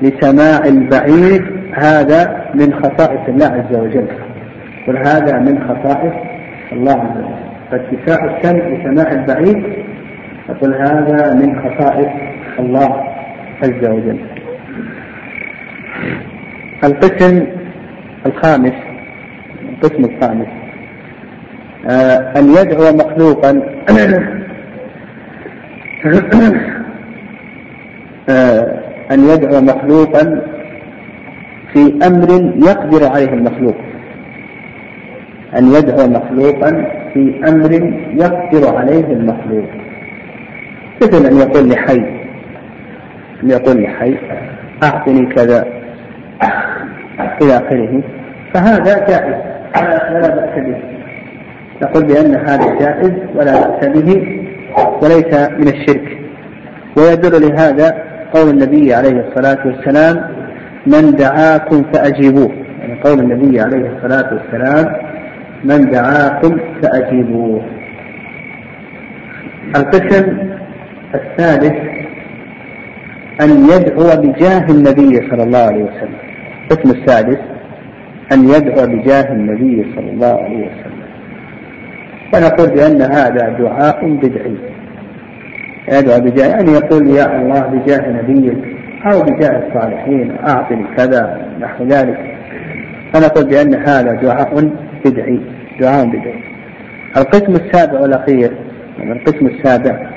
لسماع 0.01 0.65
البعيد 0.65 1.43
هذا 1.73 2.45
من 2.53 2.73
خصائص 2.73 3.21
الله 3.27 3.45
عز 3.45 3.77
وجل. 3.77 4.07
وهذا 4.87 5.39
من 5.39 5.59
خصائص 5.59 6.13
الله 6.71 6.91
عز 6.91 7.17
وجل. 7.17 7.43
فاتساع 7.71 8.37
السمع 8.37 8.67
لسماع 8.67 9.11
البعيد 9.11 9.63
يقول 10.49 10.75
هذا 10.75 11.33
من 11.33 11.59
خصائص 11.59 12.11
الله 12.59 13.03
عز 13.63 13.85
وجل. 13.85 14.19
القسم 16.83 17.47
الخامس 18.25 18.73
القسم 19.69 20.05
الخامس. 20.05 20.47
آه 21.89 22.39
أن 22.39 22.49
يدعو 22.49 22.93
مخلوقا. 22.93 23.51
آه 28.29 28.83
أن 29.11 29.19
يدعو 29.29 29.61
مخلوقا 29.61 30.41
في 31.73 31.99
أمر 32.07 32.29
يقدر 32.55 33.07
عليه 33.07 33.33
المخلوق. 33.33 33.75
أن 35.57 35.73
يدعو 35.73 36.07
مخلوقا 36.07 36.85
في 37.13 37.41
أمر 37.47 37.71
يقدر 38.13 38.77
عليه 38.77 39.05
المخلوق. 39.05 39.69
مثل 41.03 41.25
أن 41.25 41.37
يقول 41.37 41.69
لحي 41.69 41.97
أن 43.43 43.49
يقول 43.49 43.83
لحي 43.83 44.17
أعطني 44.83 45.25
كذا. 45.25 45.65
إلى 47.41 47.57
آخره. 47.57 48.03
فهذا 48.53 49.05
جائز. 49.07 49.35
ولا 50.11 50.35
بأس 50.35 50.63
به. 50.65 50.77
نقول 51.81 52.05
بأن 52.05 52.35
هذا 52.35 52.79
جائز 52.79 53.13
ولا 53.35 53.67
بأس 53.67 53.87
به 53.87 54.39
وليس 55.01 55.49
من 55.49 55.67
الشرك. 55.67 56.17
ويدل 56.97 57.41
لهذا 57.41 58.03
قول 58.33 58.49
النبي 58.49 58.93
عليه 58.93 59.25
الصلاة 59.27 59.67
والسلام 59.67 60.23
من 60.87 61.11
دعاكم 61.11 61.83
فأجيبوه. 61.93 62.51
يعني 62.79 63.01
قول 63.03 63.19
النبي 63.19 63.61
عليه 63.61 63.91
الصلاة 63.95 64.33
والسلام 64.33 64.95
من 65.63 65.89
دعاكم 65.91 66.59
فأجيبوه. 66.81 67.61
القسم 69.75 70.53
الثالث 71.15 71.73
أن 73.41 73.49
يدعو 73.49 74.21
بجاه 74.21 74.65
النبي 74.69 75.29
صلى 75.29 75.43
الله 75.43 75.59
عليه 75.59 75.83
وسلم. 75.83 76.15
القسم 76.71 76.89
السادس 76.91 77.37
أن 78.33 78.49
يدعو 78.49 78.87
بجاه 78.87 79.31
النبي 79.33 79.85
صلى 79.95 80.09
الله 80.09 80.43
عليه 80.43 80.57
وسلم. 80.57 81.03
فنقول 82.33 82.69
بأن 82.69 83.01
هذا 83.01 83.49
دعاء 83.59 84.05
بدعي. 84.05 84.57
يدعو 85.91 86.19
بجاه 86.19 86.47
يعني 86.47 86.71
يقول 86.71 87.07
يا 87.07 87.41
الله 87.41 87.61
بجاه 87.61 88.11
نبيك 88.11 88.57
أو 89.05 89.21
بجاه 89.21 89.63
الصالحين 89.67 90.35
أعطني 90.47 90.85
كذا 90.97 91.47
نحو 91.61 91.83
ذلك. 91.83 92.35
فنقول 93.13 93.49
بأن 93.49 93.75
هذا 93.75 94.11
دعاء 94.11 94.69
بدعي 95.05 95.39
دعاء 95.79 96.05
بدعي. 96.05 96.43
القسم 97.17 97.51
السابع 97.51 97.99
والأخير 97.99 98.51
القسم 98.99 99.47
السابع 99.47 100.12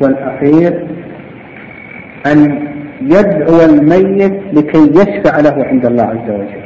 والأخير 0.00 0.86
أن 2.26 2.68
يدعو 3.02 3.60
الميت 3.60 4.40
لكي 4.52 4.90
يشفع 4.94 5.40
له 5.40 5.64
عند 5.64 5.86
الله 5.86 6.04
عز 6.04 6.30
وجل. 6.30 6.60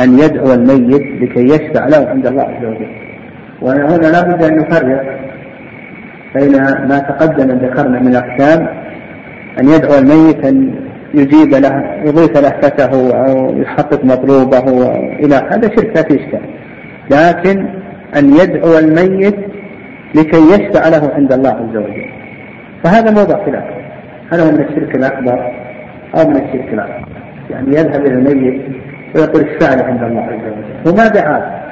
أن 0.00 0.18
يدعو 0.18 0.52
الميت 0.52 1.22
لكي 1.22 1.44
يشفع 1.44 1.86
له 1.86 2.08
عند 2.08 2.26
الله 2.26 2.42
عز 2.42 2.64
وجل. 2.64 2.90
وهنا 3.62 4.06
لابد 4.06 4.42
أن 4.42 4.56
نفرق 4.56 5.18
بين 6.34 6.52
ما 6.62 6.98
تقدم 6.98 7.58
ذكرنا 7.58 8.00
من 8.00 8.16
أقسام 8.16 8.68
أن 9.60 9.68
يدعو 9.68 9.98
الميت 9.98 10.44
أن 10.44 10.74
يجيب 11.14 11.54
له 11.54 12.00
يضيف 12.04 12.38
لهفته 12.38 13.16
أو 13.16 13.56
يحقق 13.56 14.04
مطلوبه 14.04 14.94
إلى 14.96 15.34
هذا 15.34 15.68
شرك 15.76 15.96
لا 15.96 16.02
في 16.02 16.14
إشكال. 16.14 16.40
لكن 17.10 17.66
أن 18.16 18.36
يدعو 18.36 18.78
الميت 18.78 19.51
لكي 20.14 20.36
يشفع 20.36 20.88
له 20.88 21.14
عند 21.14 21.32
الله 21.32 21.50
عز 21.50 21.76
وجل. 21.76 22.06
فهذا 22.84 23.10
موضع 23.10 23.44
خلاف. 23.44 23.64
هل 24.32 24.40
هو 24.40 24.50
من 24.50 24.60
الشرك 24.60 24.96
الأكبر 24.96 25.52
أو 26.14 26.28
من 26.28 26.36
الشرك 26.36 26.68
الأكبر. 26.72 27.08
يعني 27.50 27.68
يذهب 27.68 28.06
إلى 28.06 28.14
الميت 28.14 28.62
ويقول 29.16 29.42
اشفع 29.48 29.74
له 29.74 29.84
عند 29.84 30.02
الله 30.02 30.22
عز 30.22 30.32
وجل. 30.34 30.92
وما 30.92 31.08
دعاه 31.08 31.62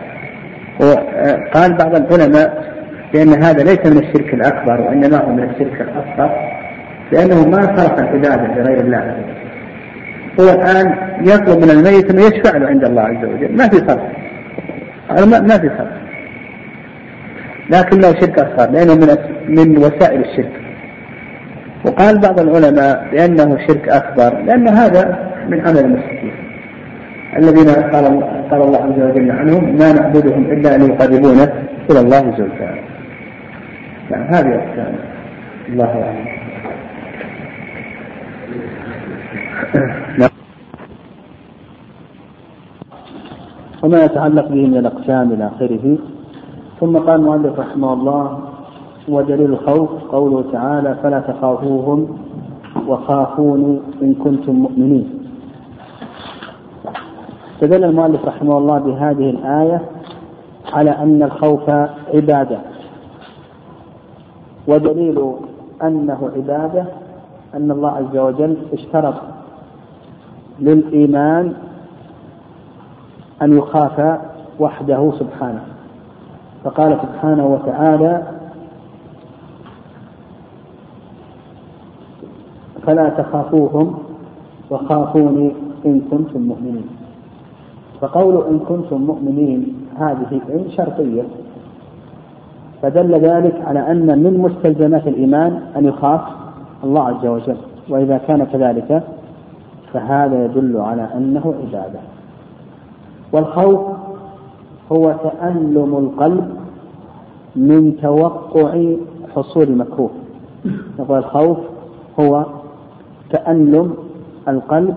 وقال 0.80 1.76
بعض 1.76 1.94
العلماء 1.94 2.70
بأن 3.12 3.42
هذا 3.42 3.62
ليس 3.62 3.86
من 3.86 3.98
الشرك 3.98 4.34
الأكبر 4.34 4.80
وإنما 4.80 5.16
هو 5.16 5.32
من 5.32 5.42
الشرك 5.42 5.80
الأصغر 5.80 6.30
لأنه 7.12 7.48
ما 7.48 7.76
صرف 7.76 7.98
العبادة 7.98 8.54
لغير 8.54 8.80
الله 8.80 8.96
عز 8.96 9.14
وجل. 9.14 9.40
هو 10.40 10.60
الآن 10.60 10.94
يطلب 11.20 11.64
من 11.64 11.70
الميت 11.70 12.10
أنه 12.10 12.22
يشفع 12.22 12.56
له 12.56 12.66
عند 12.66 12.84
الله 12.84 13.02
عز 13.02 13.24
وجل. 13.24 13.56
ما 13.56 13.68
في 13.68 13.76
صرف 13.76 14.00
ما 15.28 15.58
في 15.58 15.70
صرف 17.70 17.86
لكنه 17.86 18.20
شرك 18.20 18.38
أصغر 18.38 18.70
لأنه 18.70 18.94
من 18.94 19.08
من 19.48 19.78
وسائل 19.78 20.20
الشرك. 20.20 20.60
وقال 21.86 22.20
بعض 22.20 22.40
العلماء 22.40 23.08
بأنه 23.12 23.58
شرك 23.66 23.88
أكبر 23.88 24.38
لأن 24.38 24.68
هذا 24.68 25.30
من 25.48 25.60
عمل 25.60 25.78
المشركين. 25.78 26.32
الذين 27.36 27.68
قال 27.68 28.04
قال 28.50 28.62
الله 28.62 28.84
عز 28.84 29.02
وجل 29.02 29.30
عنهم 29.30 29.76
ما 29.78 29.92
نعبدهم 29.92 30.44
إلا 30.50 30.74
أن 30.74 30.82
يقربونا 30.82 31.52
إلى 31.90 32.00
الله 32.00 32.36
زلفى 32.38 32.80
يعني 34.10 34.24
هذه 34.24 34.58
أحكام. 34.58 34.94
الله 35.68 35.84
أعلم. 35.84 36.40
وما 43.82 44.04
يتعلق 44.04 44.48
به 44.48 44.66
من 44.66 44.76
الأقسام 44.76 45.32
إلى 45.32 45.46
آخره 45.46 45.98
ثم 46.80 46.98
قال 46.98 47.20
المؤلف 47.20 47.58
رحمه 47.58 47.92
الله 47.92 48.38
ودليل 49.08 49.52
الخوف 49.52 49.90
قوله 50.12 50.44
تعالى 50.52 50.94
فلا 51.02 51.20
تخافوهم 51.20 52.18
وخافوني 52.88 53.80
إن 54.02 54.14
كنتم 54.14 54.52
مؤمنين. 54.52 55.26
استدل 57.54 57.84
المؤلف 57.84 58.24
رحمه 58.24 58.58
الله 58.58 58.78
بهذه 58.78 59.30
الآية 59.30 59.82
على 60.72 60.90
أن 60.90 61.22
الخوف 61.22 61.70
عبادة. 62.14 62.58
ودليل 64.68 65.32
أنه 65.82 66.30
عبادة 66.36 66.84
أن 67.54 67.70
الله 67.70 67.90
عز 67.90 68.16
وجل 68.16 68.56
اشترط 68.72 69.14
للإيمان 70.60 71.52
أن 73.42 73.58
يخاف 73.58 74.20
وحده 74.60 75.12
سبحانه. 75.18 75.79
فقال 76.64 76.98
سبحانه 77.02 77.46
وتعالى 77.46 78.22
فلا 82.86 83.08
تخافوهم 83.08 83.98
وخافوني 84.70 85.52
إن 85.86 86.00
كنتم 86.10 86.40
مؤمنين. 86.40 86.86
فقول 88.00 88.46
إن 88.48 88.58
كنتم 88.58 89.00
مؤمنين 89.00 89.86
هذه 89.96 90.40
إن 90.48 90.70
شرطية. 90.70 91.22
فدل 92.82 93.14
ذلك 93.14 93.62
على 93.66 93.90
أن 93.90 94.18
من 94.18 94.38
مستلزمات 94.38 95.06
الإيمان 95.06 95.62
أن 95.76 95.84
يخاف 95.84 96.20
الله 96.84 97.02
عز 97.02 97.26
وجل. 97.26 97.56
وإذا 97.88 98.18
كان 98.18 98.44
كذلك 98.44 99.02
فهذا 99.92 100.44
يدل 100.44 100.76
على 100.76 101.08
أنه 101.16 101.54
عبادة. 101.62 102.00
والخوف 103.32 103.80
هو 104.92 105.14
تألم 105.22 105.96
القلب 105.96 106.56
من 107.56 107.96
توقع 108.02 108.94
حصول 109.34 109.76
مكروه 109.76 110.10
نقول 110.98 111.18
الخوف 111.18 111.58
هو 112.20 112.46
تألم 113.30 113.94
القلب 114.48 114.96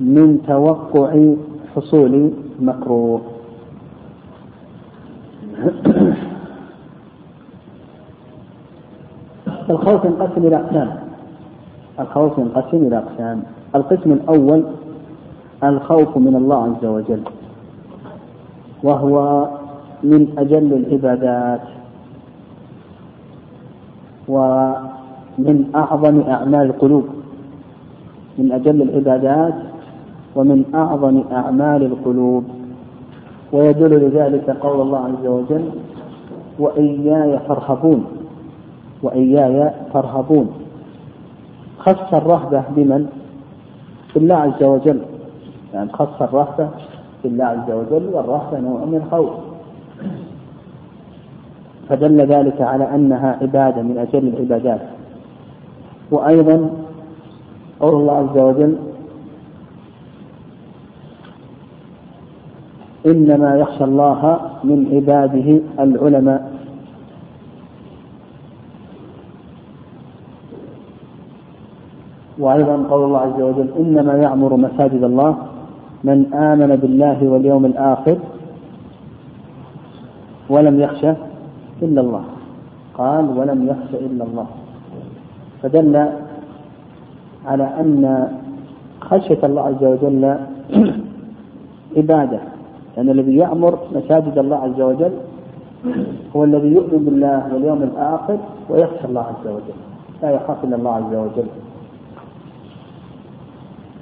من 0.00 0.42
توقع 0.46 1.34
حصول 1.76 2.30
مكروه 2.60 3.20
الخوف 9.70 10.04
ينقسم 10.04 10.46
إلى 10.46 10.56
أقسام. 10.56 10.96
الخوف 12.00 12.38
ينقسم 12.38 12.76
إلى 12.76 12.98
أقسام. 12.98 13.42
القسم 13.74 14.12
الأول 14.12 14.64
الخوف 15.64 16.16
من 16.16 16.36
الله 16.36 16.64
عز 16.64 16.84
وجل. 16.84 17.22
وهو 18.82 19.46
من 20.02 20.34
أجل 20.38 20.72
العبادات 20.72 21.60
ومن 24.28 25.70
أعظم 25.74 26.20
أعمال 26.20 26.66
القلوب. 26.66 27.04
من 28.38 28.52
أجل 28.52 28.82
العبادات 28.82 29.54
ومن 30.36 30.64
أعظم 30.74 31.22
أعمال 31.32 31.82
القلوب. 31.82 32.44
ويدل 33.52 34.08
لذلك 34.08 34.50
قول 34.50 34.80
الله 34.80 34.98
عز 34.98 35.26
وجل 35.26 35.70
وإياي 36.58 37.38
فارهبون 37.38 38.06
وإياي 39.02 39.70
فارهبون. 39.92 40.50
خص 41.78 42.14
الرهبة 42.14 42.62
بمن؟ 42.76 43.06
بالله 44.14 44.34
عز 44.34 44.62
وجل. 44.62 45.00
يعني 45.74 45.92
خص 45.92 46.22
الرهبة 46.22 46.68
بالله 47.24 47.44
عز 47.44 47.70
وجل 47.70 48.08
والرهبة 48.12 48.60
نوع 48.60 48.84
من 48.84 48.94
الخوف 49.04 49.30
فدل 51.88 52.20
ذلك 52.20 52.60
على 52.60 52.94
أنها 52.94 53.38
عبادة 53.42 53.82
من 53.82 53.98
أجل 53.98 54.28
العبادات. 54.28 54.80
وأيضا 56.10 56.70
قول 57.80 57.94
الله 57.94 58.16
عز 58.16 58.38
وجل 58.38 58.76
إنما 63.06 63.56
يخشى 63.56 63.84
الله 63.84 64.40
من 64.64 64.88
عباده 64.92 65.60
العلماء. 65.78 66.52
وأيضا 72.38 72.76
قول 72.90 73.04
الله 73.04 73.18
عز 73.18 73.42
وجل 73.42 73.68
إنما 73.78 74.14
يعمر 74.14 74.56
مساجد 74.56 75.02
الله 75.04 75.51
من 76.04 76.34
آمن 76.34 76.76
بالله 76.76 77.28
واليوم 77.28 77.64
الآخر 77.64 78.18
ولم 80.50 80.80
يخشى 80.80 81.12
إلا 81.82 82.00
الله. 82.00 82.24
قال 82.94 83.38
ولم 83.38 83.66
يخشى 83.68 84.06
إلا 84.06 84.24
الله. 84.24 84.46
فدل 85.62 86.08
على 87.46 87.64
أن 87.64 88.28
خشية 89.00 89.38
الله 89.44 89.62
عز 89.62 89.84
وجل 89.84 90.36
عبادة 91.96 92.40
لأن 92.96 93.08
الذي 93.10 93.36
يعمر 93.36 93.78
مساجد 93.94 94.38
الله 94.38 94.56
عز 94.56 94.80
وجل 94.80 95.12
هو 96.36 96.44
الذي 96.44 96.68
يؤمن 96.68 97.04
بالله 97.04 97.54
واليوم 97.54 97.82
الآخر 97.82 98.38
ويخشى 98.68 99.04
الله 99.04 99.20
عز 99.20 99.46
وجل 99.46 99.78
لا 100.22 100.30
يخاف 100.30 100.64
إلا 100.64 100.76
الله 100.76 100.94
عز 100.94 101.14
وجل. 101.14 101.46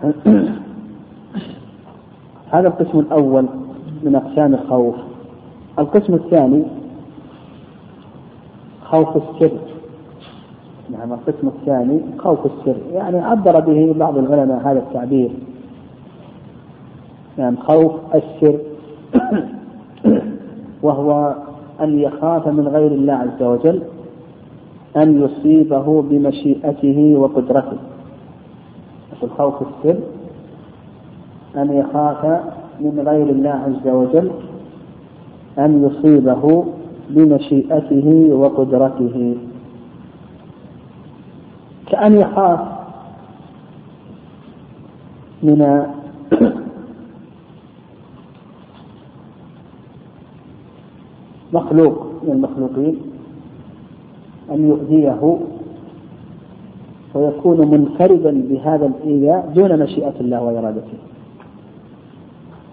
هذا 2.51 2.69
القسم 2.69 2.99
الأول 2.99 3.47
من 4.03 4.15
أقسام 4.17 4.55
الخوف. 4.55 4.95
القسم 5.79 6.15
الثاني 6.15 6.63
خوف 8.85 9.17
السر. 9.17 9.59
نعم 10.91 11.13
القسم 11.13 11.49
الثاني 11.49 12.01
خوف 12.19 12.47
السر. 12.47 12.77
يعني 12.93 13.19
عبر 13.19 13.61
به 13.61 13.95
بعض 13.99 14.19
العلماء 14.19 14.61
هذا 14.61 14.79
التعبير. 14.79 15.31
نعم 17.39 17.57
خوف 17.57 17.93
السر. 18.15 18.59
وهو 20.83 21.35
أن 21.81 21.99
يخاف 21.99 22.49
من 22.49 22.69
غير 22.69 22.93
الله 22.93 23.13
عز 23.13 23.43
وجل 23.43 23.83
أن 24.97 25.23
يصيبه 25.23 26.03
بمشيئته 26.03 27.17
وقدرته. 27.17 27.77
يقول 29.13 29.31
خوف 29.31 29.55
السر 29.63 30.01
أن 31.57 31.73
يخاف 31.73 32.25
من 32.81 33.05
غير 33.09 33.31
الله 33.31 33.51
عز 33.51 33.89
وجل 33.89 34.31
أن 35.59 35.85
يصيبه 35.85 36.65
بمشيئته 37.11 38.29
وقدرته. 38.33 39.37
كأن 41.87 42.17
يخاف 42.17 42.61
من 45.43 45.87
مخلوق 51.53 52.07
من 52.23 52.33
المخلوقين 52.33 52.97
أن 54.51 54.69
يؤذيه 54.69 55.39
ويكون 57.15 57.71
منفردا 57.71 58.43
بهذا 58.49 58.87
الإيذاء 58.87 59.53
دون 59.55 59.79
مشيئة 59.83 60.15
الله 60.21 60.43
وإرادته. 60.43 61.10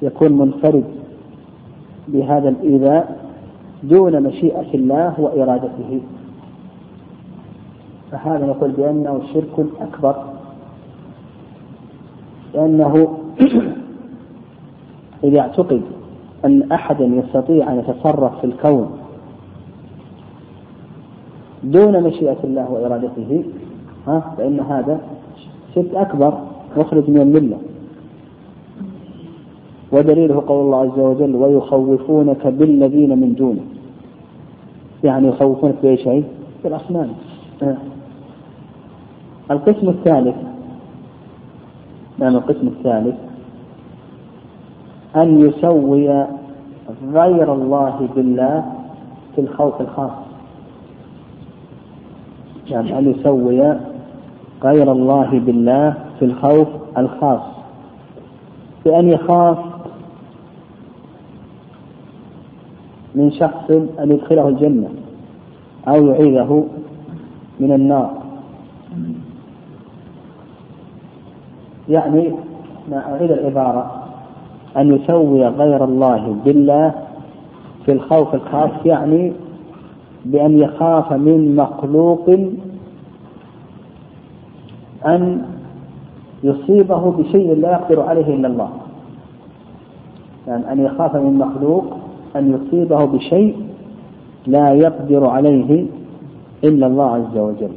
يكون 0.02 0.32
منفرد 0.32 0.84
بهذا 2.08 2.50
الإيذاء 2.50 3.28
دون 3.84 4.24
مشيئة 4.24 4.74
الله 4.74 5.20
وإرادته. 5.20 6.02
فهذا 8.12 8.46
نقول 8.46 8.72
بأنه 8.72 9.22
شرك 9.34 9.66
أكبر. 9.82 10.16
لأنه 12.54 13.18
إذا 15.24 15.40
اعتقد 15.40 15.82
أن 16.46 16.72
أحدا 16.72 17.06
يستطيع 17.06 17.72
أن 17.72 17.80
يتصرف 17.80 18.40
في 18.40 18.44
الكون 18.44 18.90
دون 21.64 22.04
مشيئة 22.04 22.38
الله 22.44 22.72
وإرادته 22.72 23.44
ها 24.08 24.34
فإن 24.38 24.60
هذا 24.60 25.00
شرك 25.76 25.96
أكبر 25.96 26.38
مخرج 26.78 27.10
من 27.10 27.22
الملة. 27.22 27.58
ودليله 29.92 30.44
قول 30.48 30.66
الله 30.66 30.80
عز 30.82 31.00
وجل 31.00 31.36
ويخوفونك 31.36 32.48
بالذين 32.48 33.20
من 33.20 33.36
دونه. 33.36 33.62
يعني 35.04 35.28
يخوفونك 35.28 35.76
بأي 35.84 35.98
شيء؟ 35.98 36.24
بالأصنام. 36.64 37.10
القسم 39.52 39.90
الثالث 39.90 40.36
نعم 42.20 42.36
القسم 42.36 42.68
الثالث 42.68 43.16
أن 45.16 45.40
يسوي 45.40 46.26
غير 47.14 47.54
الله 47.54 48.10
بالله 48.16 48.66
في 49.36 49.42
الخوف 49.42 49.82
الخاص. 49.82 50.12
يعني 52.70 53.00
أن 53.00 53.12
يسوي 53.12 53.78
غير 54.64 54.92
الله 54.92 55.40
بالله 55.40 55.94
في 56.20 56.26
الخوف 56.26 56.68
الخاص. 56.98 57.42
بأن 58.86 59.10
يخاف 59.10 59.58
من 63.18 63.32
شخص 63.32 63.72
أن 64.00 64.12
يدخله 64.12 64.48
الجنة 64.48 64.90
أو 65.88 66.08
يعيذه 66.08 66.66
من 67.60 67.72
النار. 67.72 68.14
يعني 71.90 72.34
أعيد 72.94 73.32
العبارة 73.32 74.04
أن 74.78 74.96
يسوي 74.96 75.48
غير 75.48 75.84
الله 75.84 76.36
بالله 76.46 76.94
في 77.86 77.92
الخوف 77.92 78.36
الخاص 78.36 78.86
يعني 78.86 79.34
بأن 80.26 80.60
يخاف 80.60 81.14
من 81.14 81.56
مخلوق 81.56 82.30
أن 85.06 85.46
يصيبه 86.44 87.12
بشيء 87.12 87.56
لا 87.56 87.72
يقدر 87.72 88.02
عليه 88.02 88.36
إلا 88.36 88.48
الله. 88.48 88.70
يعني 90.48 90.72
أن 90.72 90.86
يخاف 90.86 91.16
من 91.16 91.38
مخلوق 91.38 92.07
أن 92.38 92.54
يصيبه 92.54 93.06
بشيء 93.06 93.56
لا 94.48 94.74
يقدر 94.74 95.28
عليه 95.28 95.86
إلا 96.64 96.88
الله 96.88 97.12
عز 97.12 97.38
وجل. 97.38 97.72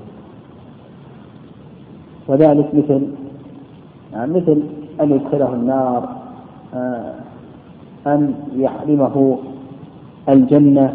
وذلك 2.28 2.74
مثل 2.74 3.02
يعني 4.12 4.32
مثل 4.32 4.62
أن 5.00 5.10
يدخله 5.10 5.54
النار 5.54 6.08
آه، 6.74 7.14
أن 8.06 8.34
يحرمه 8.56 9.38
الجنة 10.28 10.94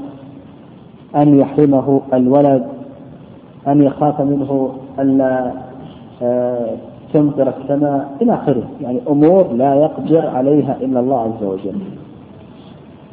أن 1.15 1.39
يحرمه 1.39 2.01
الولد 2.13 2.65
أن 3.67 3.82
يخاف 3.82 4.21
منه 4.21 4.75
ألا 4.99 5.51
آه، 6.21 6.75
تمطر 7.13 7.54
السماء 7.62 8.17
إلى 8.21 8.34
آخره. 8.34 8.63
يعني 8.82 8.99
أمور 9.08 9.54
لا 9.54 9.75
يقدر 9.75 10.28
عليها 10.28 10.78
إلا 10.82 10.99
الله 10.99 11.21
عز 11.21 11.43
وجل. 11.43 11.75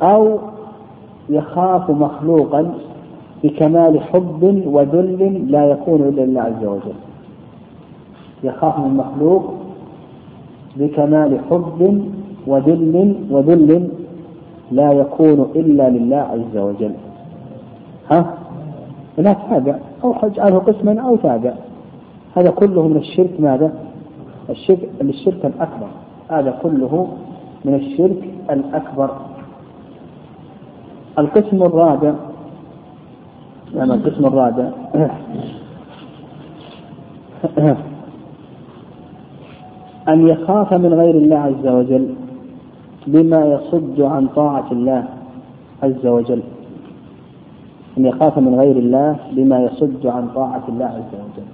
أو 0.02 0.38
يخاف 1.28 1.90
مخلوقا 1.90 2.74
بكمال 3.44 4.00
حب 4.00 4.62
وذل 4.66 5.44
لا 5.50 5.66
يكون 5.66 6.00
إلا 6.00 6.22
لله 6.22 6.40
عز 6.40 6.64
وجل. 6.64 6.94
يخاف 8.44 8.78
من 8.78 8.96
مخلوق 8.96 9.54
بكمال 10.76 11.38
حب 11.50 12.02
وذل 12.46 13.14
وذل 13.30 13.88
لا 14.70 14.92
يكون 14.92 15.46
إلا 15.56 15.90
لله 15.90 16.16
عز 16.16 16.56
وجل. 16.56 16.94
ها؟ 18.10 18.34
لا 19.18 19.32
تابع. 19.32 19.76
أو 20.04 20.12
اجعله 20.22 20.58
قسما 20.58 21.00
أو 21.00 21.16
تابع. 21.16 21.52
هذا 22.36 22.50
كله 22.50 22.88
من 22.88 22.96
الشرك 22.96 23.40
ماذا؟ 23.40 23.72
الشرك 24.50 24.88
الشرك 25.00 25.46
الأكبر. 25.46 25.86
هذا 26.28 26.58
كله 26.62 27.06
من 27.64 27.74
الشرك 27.74 28.30
الأكبر. 28.50 29.10
القسم 31.18 31.62
الرابع 31.62 32.14
نعم 33.74 33.92
القسم 33.92 34.26
الرابع. 34.26 34.70
أن 40.08 40.28
يخاف 40.28 40.74
من 40.74 40.94
غير 40.94 41.14
الله 41.14 41.38
عز 41.38 41.66
وجل 41.66 42.14
بما 43.06 43.46
يصد 43.46 44.00
عن 44.00 44.26
طاعة 44.26 44.72
الله 44.72 45.04
عز 45.82 46.06
وجل. 46.06 46.42
أن 47.98 48.06
يخاف 48.06 48.38
من 48.38 48.60
غير 48.60 48.76
الله 48.76 49.16
بما 49.32 49.64
يصد 49.64 50.06
عن 50.06 50.28
طاعة 50.28 50.62
الله 50.68 50.86
عز 50.86 51.14
وجل. 51.14 51.46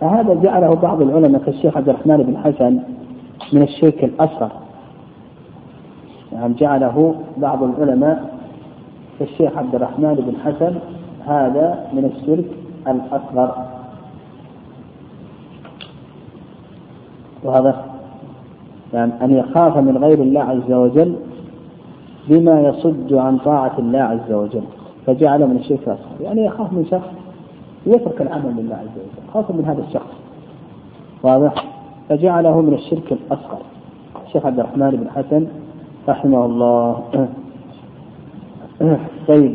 فهذا 0.00 0.34
جعله 0.34 0.74
بعض 0.74 1.02
العلماء 1.02 1.42
كالشيخ 1.42 1.76
عبد 1.76 1.88
الرحمن 1.88 2.16
بن 2.16 2.36
حسن 2.36 2.78
من 3.52 3.62
الشرك 3.62 4.04
الأصغر. 4.04 4.63
يعني 6.44 6.56
جعله 6.56 7.14
بعض 7.36 7.62
العلماء 7.62 8.34
كالشيخ 9.18 9.58
عبد 9.58 9.74
الرحمن 9.74 10.14
بن 10.14 10.36
حسن 10.44 10.74
هذا 11.26 11.86
من 11.92 12.04
الشرك 12.04 12.44
الأصغر 12.88 13.66
وهذا 17.44 17.84
يعني 18.94 19.12
أن 19.22 19.30
يخاف 19.30 19.76
من 19.76 19.98
غير 19.98 20.22
الله 20.22 20.40
عز 20.40 20.72
وجل 20.72 21.16
بما 22.28 22.60
يصد 22.60 23.12
عن 23.12 23.38
طاعة 23.38 23.78
الله 23.78 24.00
عز 24.00 24.32
وجل. 24.32 24.64
فجعل 25.06 25.46
من 25.46 25.56
الشرك 25.56 25.80
الأصغر 25.86 26.20
يعني 26.20 26.44
يخاف 26.44 26.72
من 26.72 26.86
شخص 26.90 27.08
يترك 27.86 28.22
العمل 28.22 28.54
لله 28.56 28.74
عز 28.74 28.96
وجل. 28.96 29.32
خاصة 29.34 29.54
من 29.54 29.64
هذا 29.64 29.82
الشخص. 29.88 30.14
واضح؟ 31.22 31.54
فجعله 32.08 32.60
من 32.60 32.74
الشرك 32.74 33.12
الأصغر. 33.12 33.62
الشيخ 34.26 34.46
عبد 34.46 34.60
الرحمن 34.60 34.90
بن 34.90 35.10
حسن 35.10 35.46
رحمه 36.08 36.44
الله 36.44 37.02
طيب. 39.28 39.54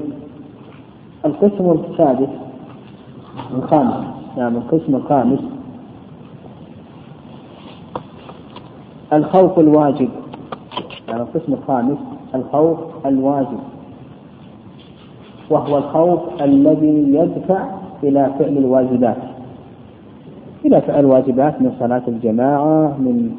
القسم 1.26 1.72
السادس 1.72 2.30
الخامس. 3.54 4.06
نعم 4.38 4.56
القسم 4.56 4.96
الخامس. 4.96 5.40
الخوف 9.14 9.60
الواجب. 9.60 10.10
يعني 11.08 11.22
القسم 11.22 11.54
الخامس. 11.54 11.98
الخوف 12.36 12.80
الواجب. 13.06 13.60
وهو 15.50 15.78
الخوف 15.78 16.20
الذي 16.42 17.14
يدفع 17.14 17.68
إلى 18.04 18.34
فعل 18.40 18.58
الواجبات. 18.58 19.18
إلى 20.66 20.82
فعل 20.82 21.00
الواجبات 21.00 21.62
من 21.62 21.76
صلاة 21.80 22.04
الجماعة 22.08 22.98
من 22.98 23.36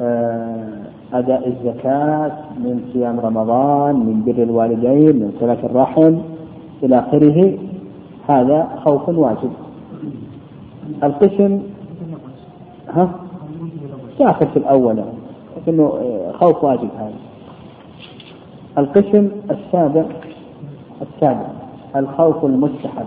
آه، 0.00 0.89
أداء 1.12 1.48
الزكاة 1.48 2.32
من 2.58 2.90
صيام 2.92 3.20
رمضان 3.20 3.94
من 3.96 4.22
بر 4.26 4.42
الوالدين 4.42 5.16
من 5.16 5.32
صلاة 5.40 5.58
الرحم 5.64 6.14
إلى 6.82 6.98
آخره. 6.98 7.58
هذا 8.28 8.68
خوف 8.84 9.08
واجب. 9.08 9.50
القسم 11.02 11.62
ها؟ 12.88 13.10
داخل 14.18 14.46
في 14.48 14.56
الأول 14.56 15.04
لكنه 15.56 15.82
آه، 15.82 16.32
خوف 16.32 16.64
واجب 16.64 16.88
هذا. 16.98 17.14
القسم 18.78 19.28
السابع 19.50 20.04
السابع 21.02 21.46
الخوف 21.96 22.44
المستحب. 22.44 23.06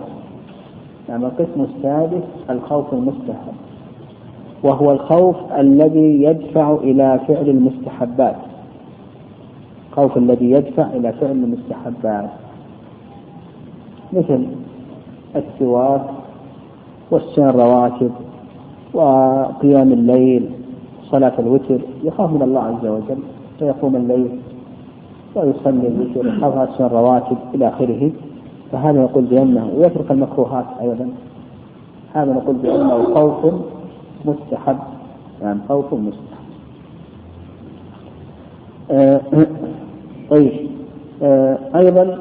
يعني 1.10 1.26
القسم 1.26 1.62
السادس 1.62 2.24
الخوف 2.50 2.94
المستحب. 2.94 3.54
وهو 4.64 4.92
الخوف 4.92 5.36
الذي 5.60 6.24
يدفع 6.24 6.74
إلى 6.74 7.20
فعل 7.28 7.50
المستحبات. 7.50 8.36
الخوف 9.90 10.18
الذي 10.18 10.52
يدفع 10.52 10.88
إلى 10.94 11.14
فعل 11.14 11.32
المستحبات. 11.32 12.30
مثل 14.14 14.46
السواك 15.36 16.06
والسنن 17.12 17.50
الرواتب 17.50 18.12
وقيام 18.94 19.94
الليل 19.94 20.50
صلاة 21.12 21.34
الوتر 21.40 21.80
يخاف 22.04 22.32
من 22.32 22.42
الله 22.42 22.62
عز 22.62 22.86
وجل 22.86 23.18
فيقوم 23.60 23.96
الليل 23.96 24.40
ويصلي 25.36 25.88
الوتر 25.88 26.28
يخاف 26.28 26.70
السنن 26.70 26.86
الرواتب 26.86 27.38
إلى 27.56 27.68
آخره. 27.68 28.12
فهذا 28.72 29.02
نقول 29.04 29.24
بأنه 29.24 29.72
ويترك 29.78 30.12
المكروهات 30.12 30.66
أيضا. 30.82 31.10
هذا 32.14 32.34
نقول 32.34 32.56
بأنه 32.56 33.04
خوف 33.04 33.54
مستحب 34.26 34.78
يعني 35.42 35.60
خوف 35.70 35.94
مستحب. 35.94 36.44
آه 38.92 39.22
طيب. 40.30 40.52
آه 41.24 41.58
أيضا 41.76 42.18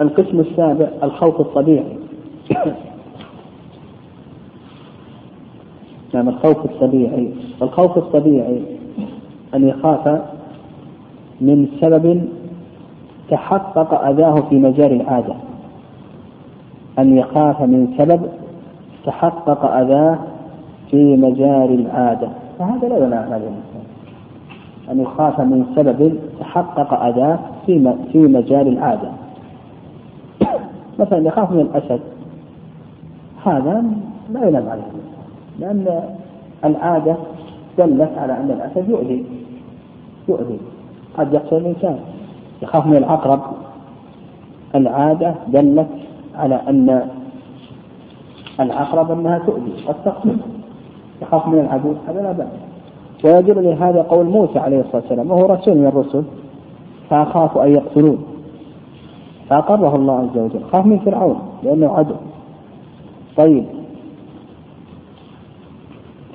القسم 0.00 0.40
السابع 0.40 0.88
الخوف 1.02 1.40
الطبيعي. 1.40 1.98
نعم 6.14 6.28
الخوف 6.28 6.64
الطبيعي. 6.64 7.34
الخوف 7.62 7.98
الطبيعي 7.98 8.62
أن 9.54 9.68
يخاف 9.68 10.22
من 11.40 11.68
سبب 11.80 12.28
تحقق 13.30 14.04
أذاه 14.04 14.34
في 14.34 14.58
مجال 14.58 14.92
العادة. 14.92 15.34
أن 16.98 17.18
يخاف 17.18 17.62
من 17.62 17.94
سبب 17.98 18.28
تحقق 19.04 19.64
أذاه 19.64 20.18
في 20.90 21.16
مجال 21.16 21.80
العادة. 21.80 22.28
فهذا 22.58 22.88
لا 22.88 22.96
هذا 22.96 23.36
الإنسان. 23.36 23.84
أن 24.90 25.00
يخاف 25.00 25.40
من 25.40 25.66
سبب 25.76 26.18
تحقق 26.40 27.02
أذاه 27.02 27.38
في 27.66 27.94
في 28.12 28.18
مجال 28.18 28.68
العادة. 28.68 29.08
مثلا 31.00 31.26
يخاف 31.26 31.50
من 31.50 31.60
الأسد. 31.60 32.00
هذا 33.44 33.84
لا 34.32 34.48
ينام 34.48 34.68
عليه 34.68 34.82
لأن 35.58 36.02
العادة 36.64 37.16
دلت 37.78 38.18
على 38.18 38.32
أن 38.32 38.50
الأسد 38.50 38.90
يؤذي. 38.90 39.24
يؤذي. 40.28 40.58
قد 41.18 41.34
يقتل 41.34 41.56
الإنسان. 41.56 41.98
يخاف 42.62 42.86
من 42.86 42.96
العقرب. 42.96 43.40
العادة 44.74 45.34
دلت 45.48 45.88
على 46.34 46.60
أن 46.68 47.08
العقرب 48.60 49.10
أنها 49.10 49.38
تؤذي. 49.38 49.72
قد 49.86 49.94
تقتل. 50.04 50.36
يخاف 51.22 51.48
من 51.48 51.58
العدو 51.58 51.94
هذا 52.08 52.22
لا 52.22 52.32
بأس. 52.32 52.46
ويدل 53.24 53.64
لهذا 53.64 54.02
قول 54.02 54.26
موسى 54.26 54.58
عليه 54.58 54.80
الصلاة 54.80 55.02
والسلام 55.02 55.30
وهو 55.30 55.46
رسول 55.46 55.78
من 55.78 55.86
الرسل 55.86 56.24
فأخاف 57.10 57.58
أن 57.58 57.72
يقتلون. 57.72 58.18
فأقره 59.50 59.96
الله 59.96 60.18
عز 60.18 60.38
وجل 60.38 60.64
خاف 60.72 60.86
من 60.86 60.98
فرعون 60.98 61.38
لأنه 61.62 61.92
عدو. 61.92 62.14
طيب. 63.36 63.64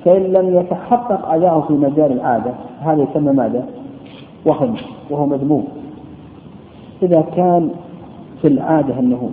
فإن 0.04 0.22
لم 0.22 0.56
يتحقق 0.56 1.32
أداؤه 1.32 1.60
في 1.60 1.72
مجال 1.72 2.12
العادة 2.12 2.50
هذا 2.80 3.02
يسمى 3.02 3.32
ماذا؟ 3.32 3.66
وهم 4.46 4.74
وهو 5.10 5.26
مذموم. 5.26 5.68
إذا 7.02 7.20
كان 7.20 7.70
في 8.42 8.48
العادة 8.48 8.98
أنه 8.98 9.30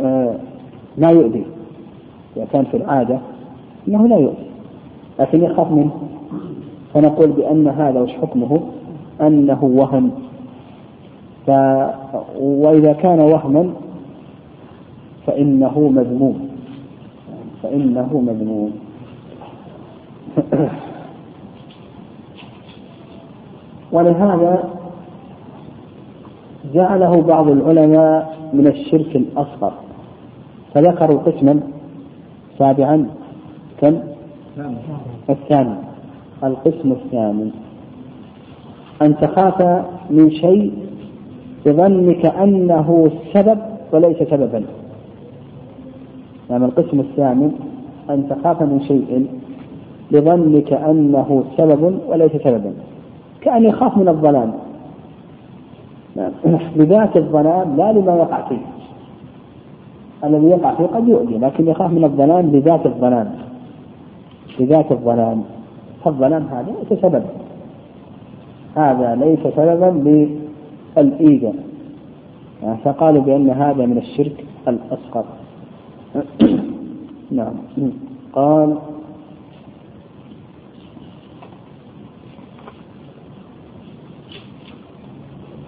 آه 0.00 0.34
لا 0.96 1.10
يؤذي 1.10 1.44
إذا 2.36 2.44
كان 2.52 2.64
في 2.64 2.76
العادة 2.76 3.18
أنه 3.88 4.08
لا 4.08 4.16
يؤذي 4.16 4.52
لكن 5.20 5.44
يخاف 5.44 5.70
منه. 5.72 5.90
فنقول 6.94 7.30
بأن 7.30 7.68
هذا 7.68 8.00
وش 8.00 8.10
حكمه؟ 8.12 8.60
أنه 9.20 9.64
وهم. 9.64 10.10
ف... 11.46 11.50
وإذا 12.40 12.92
كان 12.92 13.20
وهما 13.20 13.72
فإنه 15.26 15.78
مذموم. 15.80 16.48
فإنه 17.62 18.20
مذموم. 18.20 18.72
ولهذا 23.92 24.64
جعله 26.74 27.22
بعض 27.22 27.48
العلماء 27.48 28.36
من 28.52 28.66
الشرك 28.66 29.16
الأصغر. 29.16 29.72
فذكروا 30.74 31.18
قسما 31.18 31.60
سابعا. 32.58 33.21
كم؟ 33.82 33.98
الثامن. 35.30 35.76
القسم 36.44 36.92
الثامن. 36.92 37.50
أن 39.02 39.16
تخاف 39.16 39.84
من 40.10 40.30
شيء 40.30 40.72
بظنك 41.66 42.26
أنه 42.26 43.10
سبب 43.34 43.58
وليس 43.92 44.16
سببا. 44.16 44.64
يعني 46.50 46.64
القسم 46.64 47.00
الثامن. 47.00 47.52
أن 48.10 48.28
تخاف 48.28 48.62
من 48.62 48.80
شيء 48.80 49.26
بظنك 50.12 50.72
أنه 50.72 51.44
سبب 51.56 51.98
وليس 52.08 52.32
سببا. 52.32 52.72
كأن 53.40 53.64
يخاف 53.64 53.96
من 53.96 54.08
الظلام. 54.08 54.52
لذات 56.76 57.16
الظلام 57.16 57.76
لا 57.76 57.92
لما 57.92 58.16
يقع 58.16 58.48
فيه. 58.48 58.62
الذي 60.24 60.46
يقع 60.46 60.74
فيه 60.74 60.84
قد 60.84 61.08
يؤذي 61.08 61.38
لكن 61.38 61.68
يخاف 61.68 61.90
من 61.90 62.04
الظلام 62.04 62.46
لذات 62.46 62.86
الظلام. 62.86 63.51
بذات 64.58 64.92
الظلام. 64.92 65.44
فالظلام 66.04 66.46
هذا 66.46 66.74
ليس 66.80 66.98
سببا. 67.00 67.30
هذا 68.76 69.14
ليس 69.14 69.40
سببا 69.56 69.88
يعني 72.62 72.78
فقالوا 72.84 73.22
بأن 73.22 73.50
هذا 73.50 73.86
من 73.86 73.98
الشرك 73.98 74.44
الأصغر. 74.68 75.24
نعم. 77.38 77.54
قال 78.32 78.78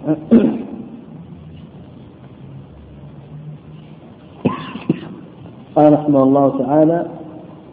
قال 5.75 5.93
رحمه 5.93 6.23
الله 6.23 6.57
تعالى 6.57 7.05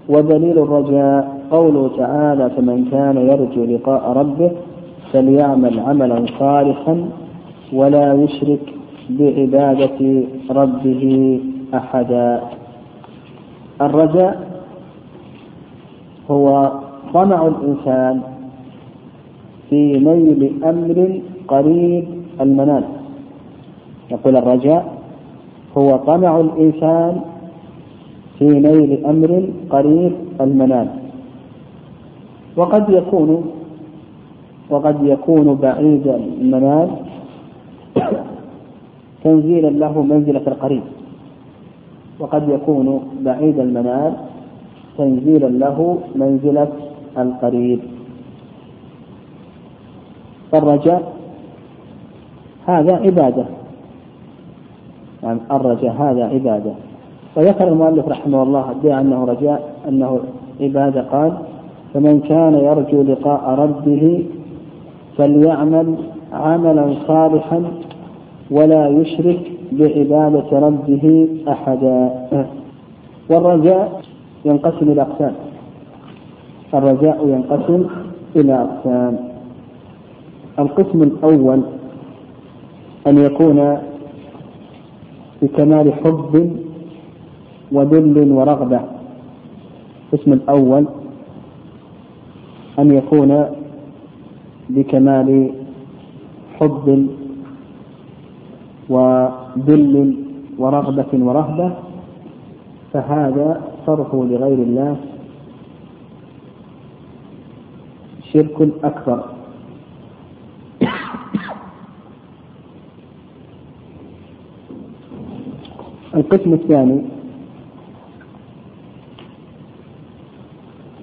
ودليل 0.09 0.59
الرجاء 0.59 1.39
قوله 1.51 1.91
تعالى 1.97 2.51
فمن 2.51 2.85
كان 2.91 3.17
يرجو 3.17 3.65
لقاء 3.65 4.13
ربه 4.13 4.51
فليعمل 5.13 5.81
عملا 5.81 6.27
صالحا 6.39 7.05
ولا 7.73 8.15
يشرك 8.15 8.75
بعبادة 9.11 10.23
ربه 10.51 11.41
أحدا. 11.75 12.41
الرجاء 13.81 14.47
هو 16.31 16.73
طمع 17.15 17.47
الإنسان 17.47 18.21
في 19.71 19.99
نيل 19.99 20.65
أمر 20.65 21.21
قريب 21.49 22.05
المنال 22.41 22.85
يقول 24.11 24.37
الرجاء 24.37 24.93
هو 25.79 25.97
طمع 25.97 26.41
الإنسان 26.41 27.21
في 28.43 28.61
نيل 28.61 29.07
أمر 29.07 29.31
قريب 29.71 30.13
المنال 30.41 30.89
وقد 32.57 32.91
يكون 32.91 33.31
وقد 34.71 34.97
يكون 35.03 35.55
بعيد 35.55 36.07
المنال 36.07 36.89
تنزيلا 39.25 39.69
له 39.69 40.03
منزلة 40.03 40.43
القريب. 40.47 40.83
وقد 42.19 42.49
يكون 42.49 42.87
بعيد 43.21 43.59
المنال 43.59 44.13
تنزيلا 44.99 45.47
له 45.47 45.99
منزلة 46.15 46.73
القريب. 47.19 47.81
فالرجاء 50.53 51.13
هذا 52.67 52.95
عبادة. 52.97 53.45
يعني 55.23 55.41
الرجاء 55.51 55.93
هذا 55.93 56.25
عبادة. 56.25 56.92
وذكر 57.37 57.69
المؤلف 57.69 58.09
رحمه 58.09 58.43
الله 58.43 58.75
بأنه 58.83 59.25
رجاء 59.25 59.75
أنه 59.89 60.21
عبادة 60.61 61.03
قال 61.03 61.33
فمن 61.95 62.21
كان 62.21 62.55
يرجو 62.55 63.03
لقاء 63.03 63.51
ربه 63.51 64.25
فليعمل 65.17 65.95
عملا 66.33 66.95
صالحا 67.07 67.63
ولا 68.51 68.89
يشرك 68.89 69.53
بعبادة 69.73 70.59
ربه 70.59 71.29
أحدا. 71.49 72.29
والرجاء 73.31 74.03
ينقسم 74.45 74.91
إلى 74.91 75.03
أقسام. 75.03 75.35
الرجاء 76.75 77.29
ينقسم 77.29 77.87
إلى 78.37 78.55
أقسام. 78.55 79.19
القسم 80.59 81.03
الأول 81.03 81.61
أن 83.07 83.19
يكون 83.19 83.79
بكمال 85.43 85.93
حب 85.93 86.51
وذل 87.73 88.33
ورغبة. 88.33 88.81
القسم 90.13 90.33
الأول 90.33 90.87
أن 92.79 92.93
يكون 92.93 93.47
بكمال 94.71 95.51
حب 96.61 97.07
وذل 98.89 100.17
ورغبة 100.59 101.13
ورهبة 101.13 101.73
فهذا 102.93 103.63
صرفه 103.87 104.25
لغير 104.31 104.59
الله 104.59 104.97
شرك 108.33 108.69
أكبر. 108.85 109.21
القسم 116.15 116.53
الثاني 116.53 117.22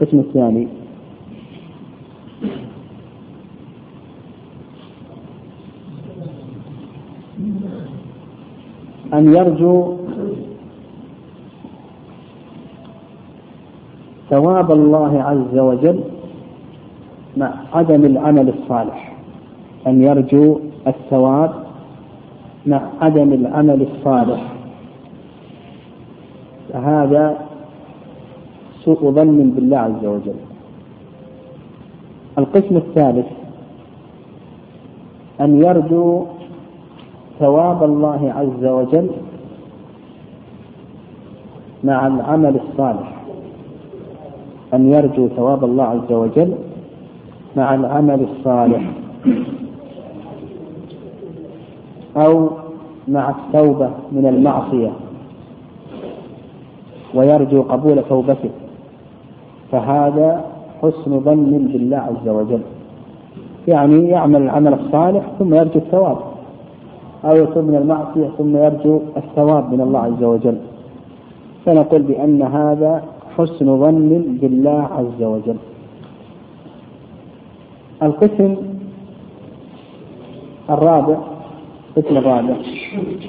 القسم 0.01 0.19
الثاني. 0.19 0.67
أن 9.13 9.35
يرجو 9.35 9.95
ثواب 14.29 14.71
الله 14.71 15.23
عز 15.23 15.57
وجل 15.57 16.03
مع 17.37 17.53
عدم 17.73 18.05
العمل 18.05 18.49
الصالح. 18.49 19.17
أن 19.87 20.03
يرجو 20.03 20.59
الثواب 20.87 21.51
مع 22.65 22.81
عدم 23.01 23.33
العمل 23.33 23.87
الصالح. 23.91 24.53
فهذا 26.73 27.48
سوء 28.95 29.11
ظن 29.11 29.49
بالله 29.55 29.77
عز 29.77 30.05
وجل. 30.05 30.39
القسم 32.37 32.77
الثالث 32.77 33.27
أن 35.41 35.63
يرجو 35.63 36.25
ثواب 37.39 37.83
الله 37.83 38.33
عز 38.35 38.65
وجل 38.65 39.09
مع 41.83 42.07
العمل 42.07 42.55
الصالح. 42.55 43.09
أن 44.73 44.91
يرجو 44.91 45.27
ثواب 45.27 45.63
الله 45.63 45.83
عز 45.83 46.11
وجل 46.11 46.53
مع 47.57 47.75
العمل 47.75 48.27
الصالح. 48.29 48.83
أو 52.17 52.49
مع 53.07 53.29
التوبة 53.29 53.89
من 54.11 54.25
المعصية. 54.25 54.91
ويرجو 57.13 57.61
قبول 57.61 58.03
توبته. 58.09 58.49
فهذا 59.71 60.45
حسن 60.81 61.19
ظن 61.19 61.67
بالله 61.71 61.97
عز 61.97 62.27
وجل. 62.29 62.61
يعني 63.67 64.09
يعمل 64.09 64.41
العمل 64.41 64.73
الصالح 64.73 65.23
ثم 65.39 65.53
يرجو 65.53 65.79
الثواب. 65.79 66.17
أو 67.25 67.35
يتوب 67.35 67.63
من 67.63 67.75
المعصية 67.75 68.29
ثم 68.37 68.57
يرجو 68.57 68.99
الثواب 69.17 69.73
من 69.73 69.81
الله 69.81 69.99
عز 69.99 70.23
وجل. 70.23 70.57
فنقول 71.65 72.01
بأن 72.01 72.41
هذا 72.41 73.03
حسن 73.37 73.79
ظن 73.79 74.37
بالله 74.41 74.89
عز 74.97 75.23
وجل. 75.23 75.55
القسم 78.03 78.55
الرابع 80.69 81.17
القسم 81.97 82.17
الرابع. 82.17 82.55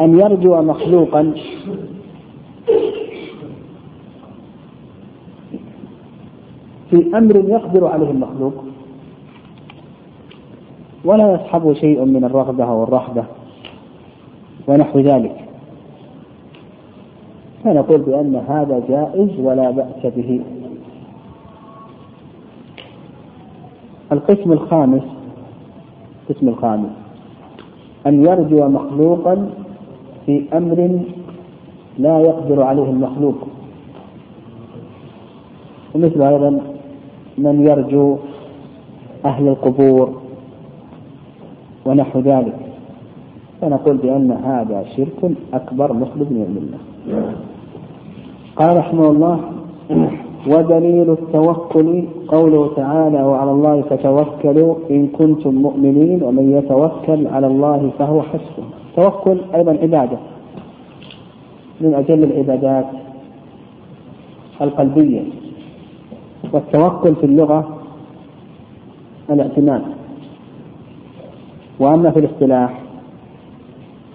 أن 0.00 0.20
يرجو 0.20 0.62
مخلوقا 0.62 1.32
في 6.90 7.16
أمر 7.16 7.36
يقدر 7.36 7.86
عليه 7.86 8.10
المخلوق. 8.10 8.64
ولا 11.04 11.34
يصحبه 11.34 11.74
شيء 11.74 12.04
من 12.04 12.24
الرغبة 12.24 12.72
والرهبة 12.72 13.24
ونحو 14.68 14.98
ذلك. 14.98 15.36
فنقول 17.64 17.98
بأن 17.98 18.36
هذا 18.36 18.82
جائز 18.88 19.40
ولا 19.40 19.70
بأس 19.70 20.06
به. 20.16 20.40
القسم 24.12 24.52
الخامس 24.52 25.02
القسم 26.30 26.48
الخامس. 26.48 26.90
أن 28.06 28.24
يرجو 28.24 28.68
مخلوقا 28.68 29.50
في 30.26 30.44
أمر 30.54 31.00
لا 31.98 32.20
يقدر 32.20 32.62
عليه 32.62 32.90
المخلوق. 32.90 33.48
ومثل 35.94 36.22
أيضا 36.22 36.60
من 37.38 37.66
يرجو 37.66 38.16
أهل 39.24 39.48
القبور 39.48 40.20
ونحو 41.86 42.18
ذلك. 42.20 42.56
فنقول 43.60 43.96
بأن 43.96 44.30
هذا 44.30 44.84
شرك 44.96 45.32
أكبر 45.54 45.92
مخرج 45.92 46.30
من 46.30 46.44
الملة. 46.48 46.78
قال 48.56 48.76
رحمه 48.76 49.10
الله 49.10 49.40
ودليل 50.46 51.10
التوكل 51.10 52.04
قوله 52.28 52.74
تعالى 52.76 53.22
وعلى 53.22 53.50
الله 53.50 53.82
فتوكلوا 53.82 54.74
إن 54.90 55.06
كنتم 55.06 55.54
مؤمنين 55.54 56.22
ومن 56.22 56.52
يتوكل 56.52 57.26
على 57.26 57.46
الله 57.46 57.90
فهو 57.98 58.22
حسبه 58.22 58.64
التوكل 58.90 59.40
أيضا 59.54 59.72
عبادة. 59.82 60.18
من 61.80 61.94
أجل 61.94 62.24
العبادات 62.24 62.86
القلبية. 64.60 65.22
والتوكل 66.52 67.14
في 67.14 67.26
اللغة 67.26 67.76
الاعتماد. 69.30 69.82
وأما 71.80 72.10
في 72.10 72.18
الاصطلاح 72.18 72.80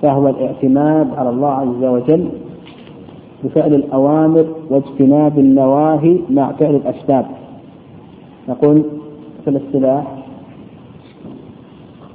فهو 0.01 0.27
الاعتماد 0.29 1.13
على 1.17 1.29
الله 1.29 1.49
عز 1.51 1.83
وجل 1.83 2.29
بفعل 3.43 3.73
الأوامر 3.73 4.45
واجتناب 4.69 5.39
النواهي 5.39 6.19
مع 6.29 6.51
فعل 6.51 6.75
الأسباب. 6.75 7.25
نقول 8.49 8.83
في 9.43 9.49
الاصطلاح 9.49 10.03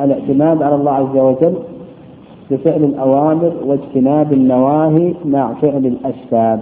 الاعتماد 0.00 0.62
على 0.62 0.74
الله 0.74 0.92
عز 0.92 1.16
وجل 1.16 1.54
بفعل 2.50 2.84
الأوامر 2.84 3.52
واجتناب 3.64 4.32
النواهي 4.32 5.14
مع 5.24 5.54
فعل 5.54 5.86
الأسباب. 5.86 6.60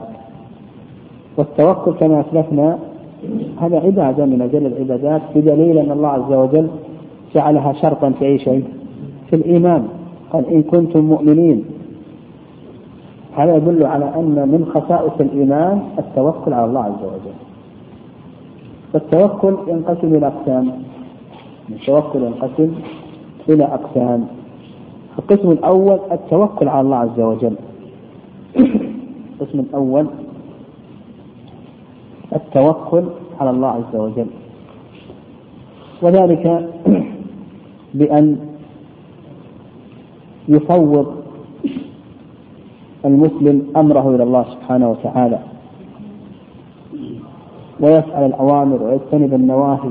والتوكل 1.37 1.93
كما 1.93 2.21
أسلفنا 2.21 2.79
هذا 3.61 3.81
عبادة 3.81 4.27
من 4.27 4.43
أجل 4.43 4.67
العبادات 4.67 5.23
بدليل 5.35 5.79
أن 5.79 5.91
الله 5.91 6.09
عز 6.09 6.33
وجل 6.33 6.69
جعلها 7.35 7.73
شرطا 7.73 8.11
في 8.11 8.25
أي 8.25 8.39
شيء؟ 8.39 8.65
في 9.31 9.37
الإيمان. 9.37 9.89
قال 10.33 10.47
إن 10.47 10.63
كنتم 10.63 11.01
مؤمنين. 11.05 11.65
هذا 13.37 13.57
يدل 13.57 13.87
على 13.87 14.05
أن 14.05 14.49
من 14.49 14.67
خصائص 14.75 15.21
الإيمان 15.21 15.83
التوكل 15.99 16.53
على 16.53 16.65
الله 16.65 16.81
عز 16.81 17.05
وجل. 17.05 17.37
فالتوكل 18.93 19.57
ينقسم 19.69 20.15
إلى 20.15 20.27
أقسام. 20.27 20.73
التوكل 21.71 22.23
ينقسم 22.23 22.71
إلى 23.49 23.65
أقسام. 23.65 24.27
القسم 25.19 25.51
الأول 25.51 25.99
التوكل 26.13 26.69
على 26.69 26.81
الله 26.81 26.97
عز 26.97 27.21
وجل. 27.21 27.55
القسم 29.41 29.61
الأول 29.61 30.07
التوكل 32.33 33.05
على 33.41 33.51
الله 33.51 33.69
عز 33.69 33.97
وجل. 33.97 34.27
وذلك 36.03 36.69
بأن 37.95 38.37
يفوض 40.49 41.15
المسلم 43.05 43.67
أمره 43.77 44.15
إلى 44.15 44.23
الله 44.23 44.45
سبحانه 44.45 44.91
وتعالى 44.91 45.39
ويفعل 47.81 48.27
الأوامر 48.27 48.83
ويجتنب 48.83 49.35
النواهي 49.35 49.91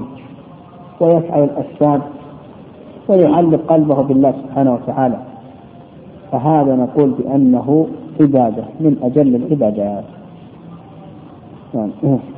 ويفعل 1.00 1.44
الأسباب 1.44 2.02
ويعلق 3.08 3.62
قلبه 3.68 4.02
بالله 4.02 4.32
سبحانه 4.32 4.74
وتعالى. 4.74 5.20
فهذا 6.32 6.76
نقول 6.76 7.10
بأنه 7.10 7.88
عبادة 8.22 8.64
من 8.80 8.98
أجل 9.04 9.36
العبادات. 9.36 10.04
يعني 11.78 12.37